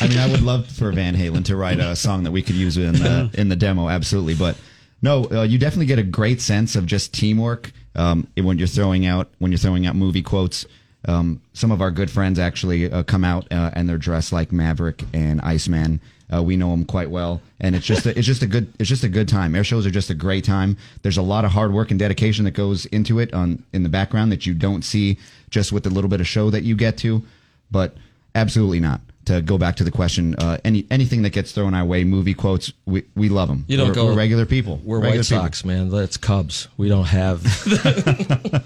[0.01, 2.55] I mean, I would love for Van Halen to write a song that we could
[2.55, 4.35] use in the in the demo, absolutely.
[4.35, 4.55] But
[5.03, 9.05] no, uh, you definitely get a great sense of just teamwork um, when you're throwing
[9.05, 10.65] out when you're throwing out movie quotes.
[11.05, 14.53] Um, some of our good friends actually uh, come out uh, and they're dressed like
[14.53, 15.99] Maverick and Iceman.
[16.33, 18.87] Uh, we know them quite well, and it's just a, it's just a good it's
[18.87, 19.53] just a good time.
[19.53, 20.77] Air shows are just a great time.
[21.01, 23.89] There's a lot of hard work and dedication that goes into it on in the
[23.89, 26.97] background that you don't see just with the little bit of show that you get
[26.99, 27.21] to.
[27.69, 27.97] But
[28.33, 29.01] absolutely not.
[29.25, 32.33] To go back to the question, uh, any anything that gets thrown our way, movie
[32.33, 33.63] quotes, we, we love them.
[33.67, 34.05] You don't we're, go.
[34.07, 34.81] We're regular people.
[34.83, 35.89] We're regular White Sox, man.
[35.89, 36.67] That's Cubs.
[36.75, 37.45] We don't have.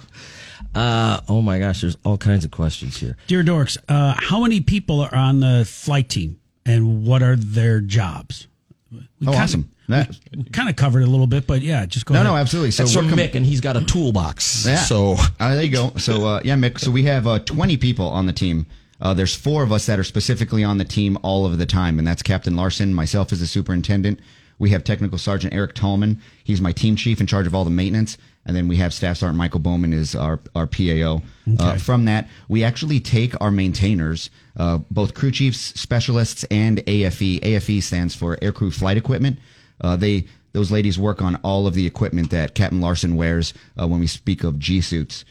[0.75, 3.15] uh, oh my gosh, there's all kinds of questions here.
[3.27, 7.79] dear dorks uh, how many people are on the flight team and what are their
[7.79, 8.47] jobs
[8.91, 9.69] we Oh, kinda- awesome!
[9.89, 12.31] That, we kind of covered it a little bit but yeah just go no, ahead
[12.31, 12.71] no, absolutely.
[12.71, 14.65] So That's from com- Mick, and he's got a toolbox.
[14.65, 14.75] Yeah.
[14.77, 15.91] So uh, there you go.
[15.97, 16.79] So uh, yeah, Mick.
[16.79, 18.65] So we have uh, 20 people on the team.
[18.99, 21.99] Uh, there's four of us that are specifically on the team all of the time,
[21.99, 24.19] and that's Captain Larson, myself as the superintendent.
[24.59, 26.19] We have Technical Sergeant Eric Tallman.
[26.43, 29.17] He's my team chief in charge of all the maintenance, and then we have Staff
[29.17, 31.21] Sergeant Michael Bowman is our our PAO.
[31.59, 37.39] Uh, from that, we actually take our maintainers, uh, both crew chiefs, specialists, and AFE.
[37.43, 39.37] AFE stands for Aircrew Flight Equipment.
[39.79, 43.87] Uh, they those ladies work on all of the equipment that Captain Larson wears uh,
[43.87, 45.23] when we speak of G suits.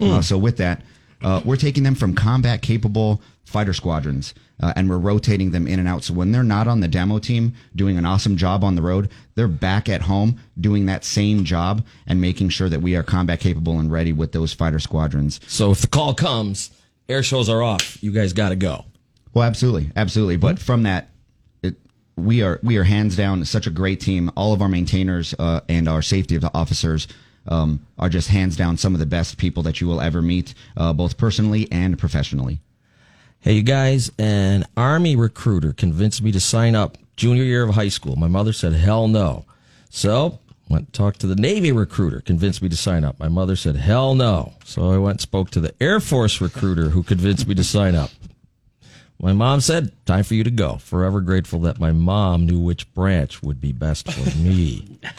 [0.00, 0.82] Uh, so with that,
[1.22, 5.78] uh, we're taking them from combat capable fighter squadrons uh, and we're rotating them in
[5.78, 6.04] and out.
[6.04, 9.10] So when they're not on the demo team doing an awesome job on the road,
[9.34, 13.40] they're back at home doing that same job and making sure that we are combat
[13.40, 15.40] capable and ready with those fighter squadrons.
[15.46, 16.70] So if the call comes,
[17.08, 18.02] air shows are off.
[18.02, 18.84] You guys got to go.
[19.34, 20.36] Well, absolutely, absolutely.
[20.36, 21.08] But from that,
[21.62, 21.76] it,
[22.16, 24.30] we are we are hands down such a great team.
[24.36, 27.08] All of our maintainers uh, and our safety officers
[27.46, 30.54] um, are just hands down some of the best people that you will ever meet,
[30.76, 32.60] uh, both personally and professionally.
[33.40, 37.88] Hey, you guys, an Army recruiter convinced me to sign up junior year of high
[37.88, 38.16] school.
[38.16, 39.44] My mother said, hell no.
[39.90, 40.38] So
[40.68, 43.18] went to talk to the Navy recruiter, convinced me to sign up.
[43.18, 44.54] My mother said, hell no.
[44.64, 48.10] So I went spoke to the Air Force recruiter who convinced me to sign up.
[49.22, 50.78] My mom said, time for you to go.
[50.78, 54.98] Forever grateful that my mom knew which branch would be best for me.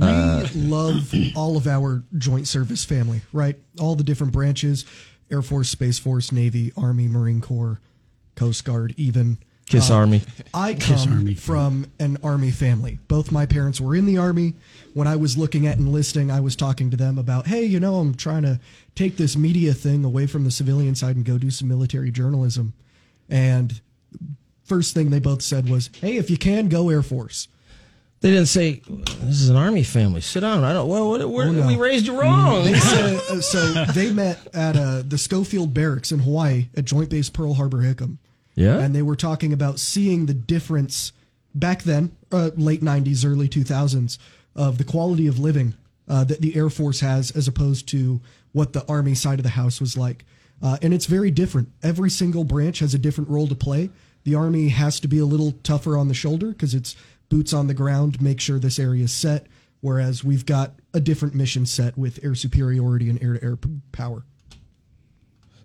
[0.00, 3.56] Uh, we love all of our joint service family, right?
[3.80, 4.84] All the different branches
[5.30, 7.80] Air Force, Space Force, Navy, Army, Marine Corps,
[8.34, 9.38] Coast Guard, even.
[9.66, 10.22] Kiss uh, Army.
[10.52, 11.34] I come Army.
[11.34, 12.98] from an Army family.
[13.08, 14.54] Both my parents were in the Army.
[14.94, 17.96] When I was looking at enlisting, I was talking to them about, hey, you know,
[17.96, 18.60] I'm trying to
[18.94, 22.74] take this media thing away from the civilian side and go do some military journalism.
[23.28, 23.80] And
[24.64, 27.48] first thing they both said was, hey, if you can, go Air Force.
[28.20, 30.22] They didn't say, this is an Army family.
[30.22, 30.64] Sit down.
[30.64, 31.66] I don't, well, what, where, Oh, no.
[31.66, 32.64] we raised you wrong.
[32.64, 37.10] They said, uh, so they met at uh, the Schofield Barracks in Hawaii at Joint
[37.10, 38.16] Base Pearl Harbor Hickam.
[38.54, 38.78] yeah.
[38.78, 41.12] and they were talking about seeing the difference
[41.54, 44.16] back then, uh, late '90s, early 2000s,
[44.56, 45.74] of the quality of living
[46.08, 48.22] uh, that the Air Force has as opposed to
[48.52, 50.24] what the Army side of the house was like.
[50.64, 51.68] Uh, and it's very different.
[51.82, 53.90] Every single branch has a different role to play.
[54.24, 56.96] The Army has to be a little tougher on the shoulder because it's
[57.28, 59.46] boots on the ground, make sure this area is set.
[59.82, 63.58] Whereas we've got a different mission set with air superiority and air to air
[63.92, 64.24] power.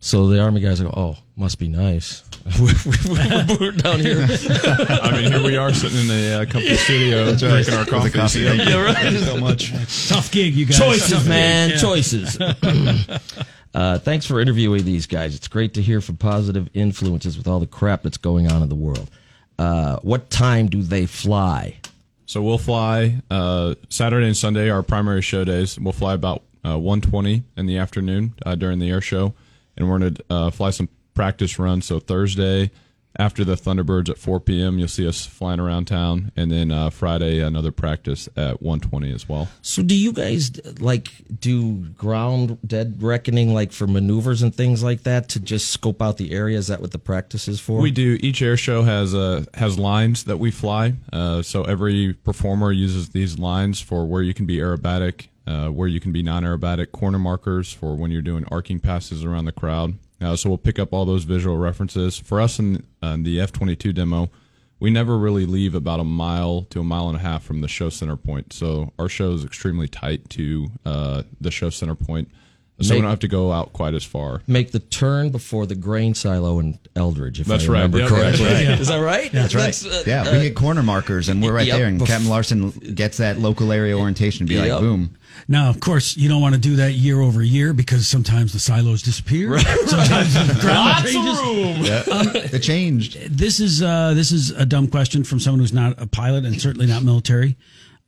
[0.01, 2.23] So the army guys go, oh, must be nice.
[2.59, 4.25] We're down here.
[4.29, 8.09] I mean, here we are sitting in a uh, company studio drinking our coffee.
[8.09, 8.45] coffee.
[8.45, 8.95] So- Yeah, right.
[8.95, 9.71] Thank you so much.
[10.09, 10.77] Tough gig, you guys.
[10.77, 11.81] choices, Tough man, gig, yeah.
[11.81, 12.37] choices.
[13.73, 15.35] uh, thanks for interviewing these guys.
[15.35, 18.69] It's great to hear from positive influences with all the crap that's going on in
[18.69, 19.09] the world.
[19.57, 21.77] Uh, what time do they fly?
[22.25, 25.79] So we'll fly uh, Saturday and Sunday, our primary show days.
[25.79, 29.33] We'll fly about uh, 1:20 in the afternoon uh, during the air show,
[29.75, 31.85] and we're going to uh, fly some practice runs.
[31.85, 32.71] So Thursday
[33.19, 36.89] after the Thunderbirds at 4 p.m., you'll see us flying around town, and then uh,
[36.89, 39.49] Friday another practice at 1:20 as well.
[39.61, 41.09] So do you guys like
[41.39, 46.17] do ground dead reckoning like for maneuvers and things like that to just scope out
[46.17, 46.57] the area?
[46.57, 47.81] Is that what the practice is for?
[47.81, 48.17] We do.
[48.21, 50.93] Each air show has uh, has lines that we fly.
[51.11, 55.89] Uh, so every performer uses these lines for where you can be aerobatic, uh, where
[55.89, 59.95] you can be non-aerobatic, corner markers for when you're doing arcing passes around the crowd.
[60.21, 62.17] Uh, so we'll pick up all those visual references.
[62.17, 64.29] For us in uh, the F22 demo,
[64.79, 67.67] we never really leave about a mile to a mile and a half from the
[67.67, 68.53] show center point.
[68.53, 72.29] So our show is extremely tight to uh, the show center point.
[72.81, 74.41] So we don't have to go out quite as far.
[74.47, 77.73] Make the turn before the grain silo in Eldridge, if That's I right.
[77.79, 78.45] remember Yep, correctly.
[78.45, 78.79] that's right.
[78.79, 79.31] Is that right?
[79.31, 79.85] That's right.
[79.85, 81.87] uh, yeah, uh, we get corner markers, and we're right yep, there.
[81.87, 84.45] And bef- Captain Larson gets that local area orientation.
[84.45, 84.69] Be Yep.
[84.69, 85.15] like, boom.
[85.47, 88.59] Now, of course, you don't want to do that year over year because sometimes the
[88.59, 89.57] silos disappear.
[89.59, 92.53] Sometimes the ground changes.
[92.53, 93.17] It changed.
[93.37, 96.59] This is uh, this is a dumb question from someone who's not a pilot and
[96.61, 97.57] certainly not military.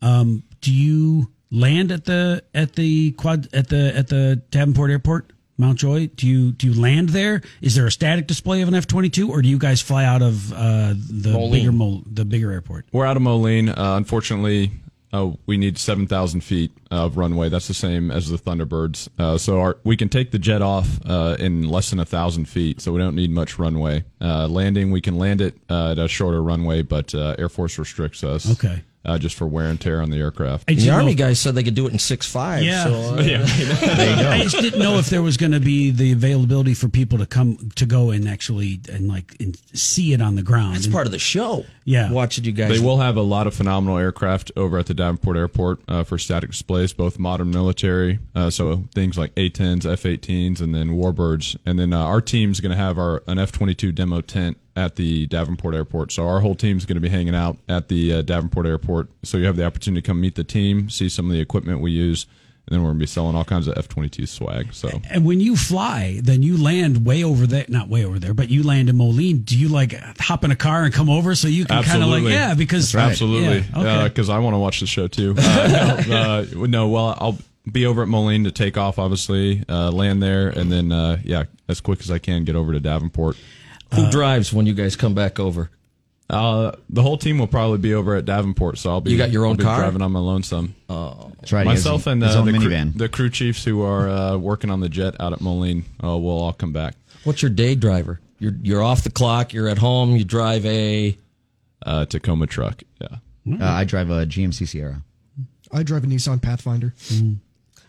[0.01, 5.31] Um, do you land at the at the quad at the at the Davenport Airport,
[5.57, 6.07] Mountjoy?
[6.07, 7.41] Do you do you land there?
[7.61, 10.05] Is there a static display of an F twenty two, or do you guys fly
[10.05, 11.51] out of uh, the Moline.
[11.51, 12.85] bigger Mol- the bigger airport?
[12.91, 13.69] We're out of Moline.
[13.69, 14.71] Uh, unfortunately,
[15.13, 17.49] uh, we need 7,000 feet of runway.
[17.49, 19.09] That's the same as the Thunderbirds.
[19.19, 22.45] Uh, so our, we can take the jet off uh, in less than a 1,000
[22.45, 24.05] feet, so we don't need much runway.
[24.21, 27.77] Uh, landing, we can land it uh, at a shorter runway, but uh, Air Force
[27.77, 28.49] restricts us.
[28.51, 28.83] Okay.
[29.03, 30.69] Uh, just for wear and tear on the aircraft.
[30.69, 32.61] I The army know- guys said they could do it in six five.
[32.63, 32.83] Yeah.
[32.83, 33.15] So, uh,
[34.31, 37.25] I just didn't know if there was going to be the availability for people to
[37.25, 40.75] come to go and actually and like and see it on the ground.
[40.75, 41.65] that's And- part of the show.
[41.83, 42.11] Yeah.
[42.11, 42.69] watching you guys.
[42.69, 46.19] They will have a lot of phenomenal aircraft over at the Davenport Airport uh, for
[46.19, 51.57] static displays, both modern military, uh, so things like A-10s, F-18s, and then Warbirds.
[51.65, 55.27] And then uh, our team's going to have our an F-22 demo tent at the
[55.27, 56.11] Davenport Airport.
[56.11, 59.09] So our whole team's going to be hanging out at the uh, Davenport Airport.
[59.23, 61.81] So you have the opportunity to come meet the team, see some of the equipment
[61.81, 62.25] we use,
[62.67, 64.73] and then we're gonna be selling all kinds of F twenty two swag.
[64.73, 68.33] So And when you fly, then you land way over there, not way over there,
[68.33, 69.39] but you land in Moline.
[69.39, 72.09] Do you like hop in a car and come over so you can kind of
[72.09, 74.07] like, yeah, because absolutely, yeah, okay.
[74.07, 75.35] because I want to watch the show too.
[75.37, 77.37] Uh, no, uh, no, well, I'll
[77.69, 81.45] be over at Moline to take off, obviously, uh, land there, and then uh, yeah,
[81.67, 83.37] as quick as I can get over to Davenport.
[83.95, 85.69] Who drives when you guys come back over?
[86.29, 89.11] Uh, the whole team will probably be over at Davenport, so I'll be.
[89.11, 89.79] You got your own car?
[89.79, 90.75] driving on my lonesome.
[90.87, 91.65] That's right.
[91.65, 95.19] Myself and uh, the, crew, the crew chiefs who are uh, working on the jet
[95.19, 96.95] out at Moline, uh, will all come back.
[97.25, 98.21] What's your day driver?
[98.39, 99.51] You're you're off the clock.
[99.53, 100.15] You're at home.
[100.15, 101.17] You drive a.
[101.85, 103.17] Uh, Tacoma truck, yeah.
[103.59, 105.01] Uh, I drive a GMC Sierra.
[105.73, 106.93] I drive a Nissan Pathfinder.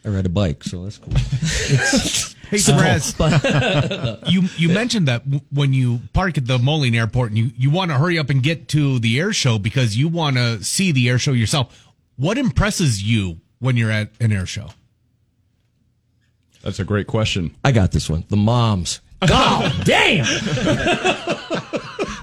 [0.04, 1.12] I ride a bike, so that's cool.
[2.52, 3.14] Hey, Spraz,
[4.30, 7.70] you you mentioned that w- when you park at the Moline Airport and you, you
[7.70, 10.92] want to hurry up and get to the air show because you want to see
[10.92, 11.88] the air show yourself.
[12.16, 14.68] What impresses you when you're at an air show?
[16.60, 17.56] That's a great question.
[17.64, 18.24] I got this one.
[18.28, 19.00] The moms.
[19.26, 20.26] God damn!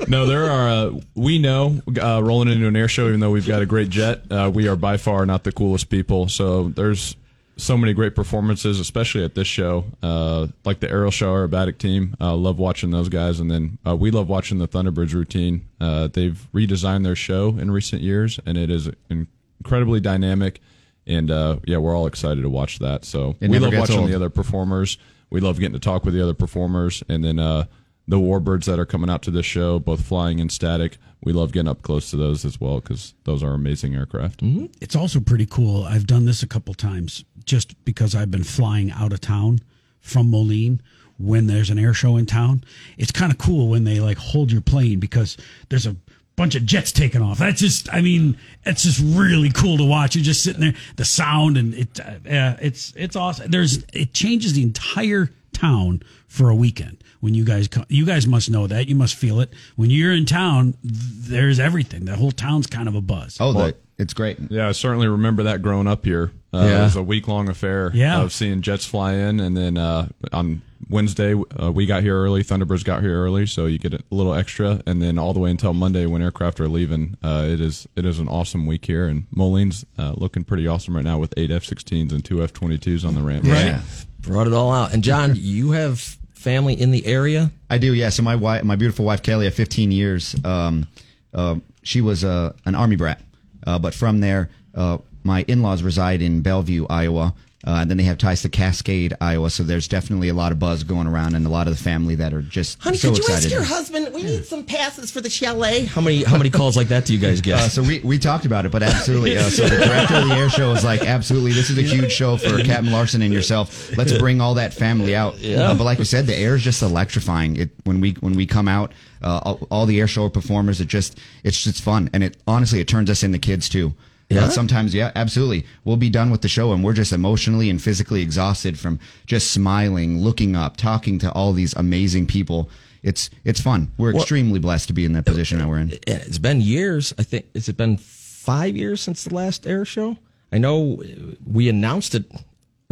[0.08, 0.70] No, there are.
[0.70, 3.90] Uh, we know uh, rolling into an air show, even though we've got a great
[3.90, 6.30] jet, uh, we are by far not the coolest people.
[6.30, 7.16] So there's
[7.60, 12.16] so many great performances, especially at this show, uh, like the AeroShell aerobatic team.
[12.20, 15.68] Uh, love watching those guys, and then uh, we love watching the Thunderbirds routine.
[15.80, 20.62] Uh, they've redesigned their show in recent years, and it is incredibly dynamic.
[21.06, 23.04] And uh, yeah, we're all excited to watch that.
[23.06, 24.10] So It we love watching old.
[24.10, 24.98] the other performers.
[25.30, 27.66] We love getting to talk with the other performers, and then uh,
[28.08, 30.98] the warbirds that are coming out to this show, both flying and static.
[31.22, 34.42] We love getting up close to those as well because those are amazing aircraft.
[34.82, 35.84] it's also pretty cool.
[35.84, 39.60] I've done this a couple times just because I've been flying out of town
[40.00, 40.82] from Moline
[41.18, 42.64] when there's an air show in town.
[42.98, 45.36] It's kind of cool when they like hold your plane because
[45.68, 45.96] there's a
[46.36, 47.40] bunch of jets taking off.
[47.40, 50.16] That's just, I mean, it's just really cool to watch.
[50.16, 53.52] You're just sitting there, the sound and it, uh, yeah, it's, it's awesome.
[53.52, 57.04] There's, it changes the entire town for a weekend.
[57.20, 58.88] When you guys come, you guys must know that.
[58.88, 59.54] You must feel it.
[59.76, 62.06] When you're in town, there's everything.
[62.06, 63.36] The whole town's kind of a buzz.
[63.42, 64.38] Oh, the, it's great.
[64.50, 66.32] Yeah, I certainly remember that growing up here.
[66.54, 66.82] Uh, Yeah.
[66.82, 68.22] It was a week long affair Yeah.
[68.22, 72.44] of seeing jets fly in, and then uh, on Wednesday uh, we got here early.
[72.44, 75.52] Thunderbirds got here early, so you get a little extra, and then all the way
[75.52, 77.18] until Monday when aircraft are leaving.
[77.24, 80.96] Uh, it is it is an awesome week here, and Moline's uh, looking pretty awesome
[80.96, 83.46] right now with eight F-16s and two F-22s on the ramp.
[83.46, 83.82] Yeah.
[84.22, 84.94] Brought it all out.
[84.94, 86.00] And John, you have
[86.34, 87.52] family in the area.
[87.70, 88.10] I do, yeah.
[88.10, 90.88] So my wife, my beautiful wife Kelly, of 15 years, um,
[91.34, 93.22] uh, she was uh, an army brat,
[93.68, 94.98] uh, but from there, uh,
[95.30, 97.36] my in-laws reside in Bellevue, Iowa.
[97.68, 99.50] Uh, and then they have ties to Cascade, Iowa.
[99.50, 102.16] So there's definitely a lot of buzz going around, and a lot of the family
[102.16, 103.46] that are just Honey, so could you excited.
[103.48, 104.14] ask your husband?
[104.14, 105.84] We need some passes for the chalet.
[105.84, 107.56] How many how many calls like that do you guys get?
[107.60, 109.38] Uh, so we, we talked about it, but absolutely.
[109.38, 112.14] Uh, so the director of the air show was like, absolutely, this is a huge
[112.14, 113.96] show for Captain Larson and yourself.
[113.98, 115.36] Let's bring all that family out.
[115.44, 117.58] Uh, but like we said, the air is just electrifying.
[117.58, 120.88] It when we when we come out, uh, all, all the air show performers, it
[120.88, 123.94] just it's just fun, and it honestly it turns us into kids too.
[124.30, 124.46] Yeah?
[124.46, 125.66] Uh, sometimes, yeah, absolutely.
[125.86, 129.52] We'll be done with the show, and we're just emotionally and physically exhausted from just
[129.52, 132.70] smiling, looking up, talking to all these amazing people.
[133.02, 133.92] It's it's fun.
[133.98, 135.98] We're extremely blessed to be in that position that we're in.
[136.06, 137.14] it's been years.
[137.18, 140.18] I think has it been five years since the last air show?
[140.52, 141.02] I know
[141.50, 142.26] we announced it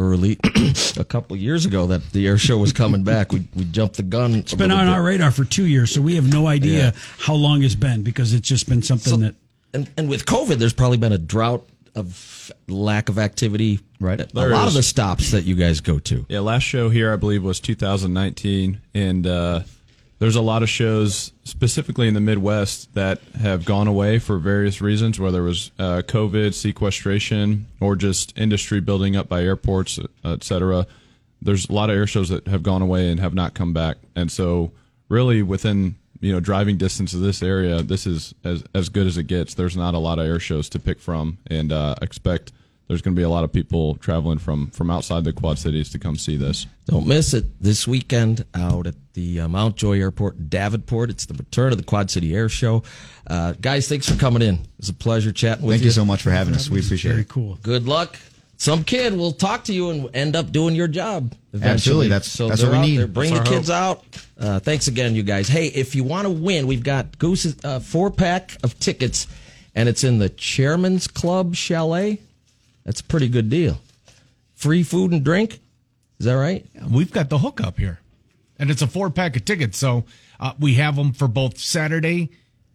[0.00, 0.38] early
[0.96, 3.32] a couple of years ago that the air show was coming back.
[3.32, 4.34] We we jumped the gun.
[4.34, 6.90] It's been on our radar for two years, so we have no idea Yeah.
[7.18, 9.34] how long it's been because it's just been something So- that.
[9.72, 13.80] And and with COVID, there's probably been a drought of lack of activity.
[14.00, 14.20] Right.
[14.20, 14.68] A lot is.
[14.68, 16.24] of the stops that you guys go to.
[16.28, 19.62] Yeah, last show here I believe was 2019, and uh,
[20.18, 24.80] there's a lot of shows specifically in the Midwest that have gone away for various
[24.80, 30.44] reasons, whether it was uh, COVID, sequestration, or just industry building up by airports, et
[30.44, 30.86] cetera.
[31.40, 33.96] There's a lot of air shows that have gone away and have not come back,
[34.14, 34.72] and so
[35.08, 39.18] really within you know driving distance of this area, this is as as good as
[39.18, 39.54] it gets.
[39.54, 42.52] There's not a lot of air shows to pick from, and uh, expect
[42.88, 45.90] there's going to be a lot of people traveling from from outside the Quad Cities
[45.90, 46.66] to come see this.
[46.86, 51.10] Don't miss it this weekend out at the uh, Mount Joy Airport in Davenport.
[51.10, 52.82] It's the return of the Quad City Air Show.
[53.26, 54.60] Uh, guys, thanks for coming in.
[54.78, 55.78] It's a pleasure chatting with you.
[55.80, 56.70] Thank you so much for having us.
[56.70, 57.14] We appreciate it.
[57.14, 57.58] Very cool.
[57.62, 58.16] Good luck.
[58.60, 61.32] Some kid will talk to you and end up doing your job.
[61.52, 61.72] Eventually.
[61.72, 62.08] Absolutely.
[62.08, 62.96] That's- so that's what we out need.
[62.98, 63.06] there.
[63.06, 64.04] Bring That's the our kids out.
[64.38, 65.46] Uh, thanks again, you guys.
[65.48, 69.28] Hey, if you want to win, we've got Goose's uh, four pack of tickets,
[69.76, 72.18] and it's in the Chairman's Club Chalet.
[72.84, 73.78] That's a pretty good deal.
[74.56, 75.60] Free food and drink.
[76.18, 76.66] Is that right?
[76.90, 78.00] We've got the hookup here,
[78.58, 79.78] and it's a four pack of tickets.
[79.78, 80.04] So
[80.40, 82.30] uh, we have them for both Saturday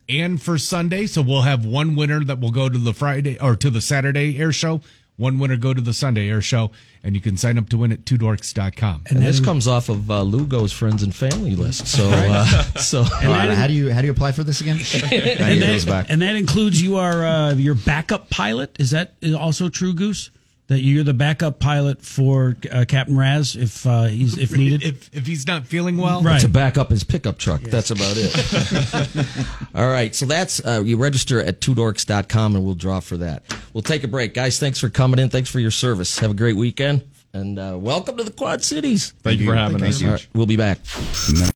[0.07, 1.07] and for Sunday.
[1.07, 4.39] So we'll have one winner that will go to the Friday or to the Saturday
[4.39, 4.79] air show,
[5.15, 6.71] One winner go to the Sunday Air Show,
[7.03, 9.03] and you can sign up to win at twodorks.com.
[9.09, 11.87] And, this comes off of uh, Lugo's friends and family list.
[11.87, 12.45] So, uh,
[12.77, 14.79] so All right, how do you how do you apply for this again?
[15.13, 16.05] And that, back.
[16.09, 18.75] and that includes you are uh, your backup pilot.
[18.79, 20.31] Is that also true, Goose?
[20.67, 24.81] That you're the backup pilot for uh, Captain RaZZ if uh, he's if needed.
[24.83, 26.39] If, if he's not feeling well, Right.
[26.41, 27.61] to back up his pickup truck.
[27.61, 29.35] That's about it.
[29.75, 30.15] All right.
[30.15, 33.43] So that's, uh, you register at twodorks.com and we'll draw for that.
[33.73, 34.33] We'll take a break.
[34.33, 35.29] Guys, thanks for coming in.
[35.29, 36.17] Thanks for your service.
[36.19, 37.03] Have a great weekend
[37.33, 39.11] and uh, welcome to the Quad Cities.
[39.21, 40.01] Thank you for having us.
[40.01, 40.77] All right, we'll be back.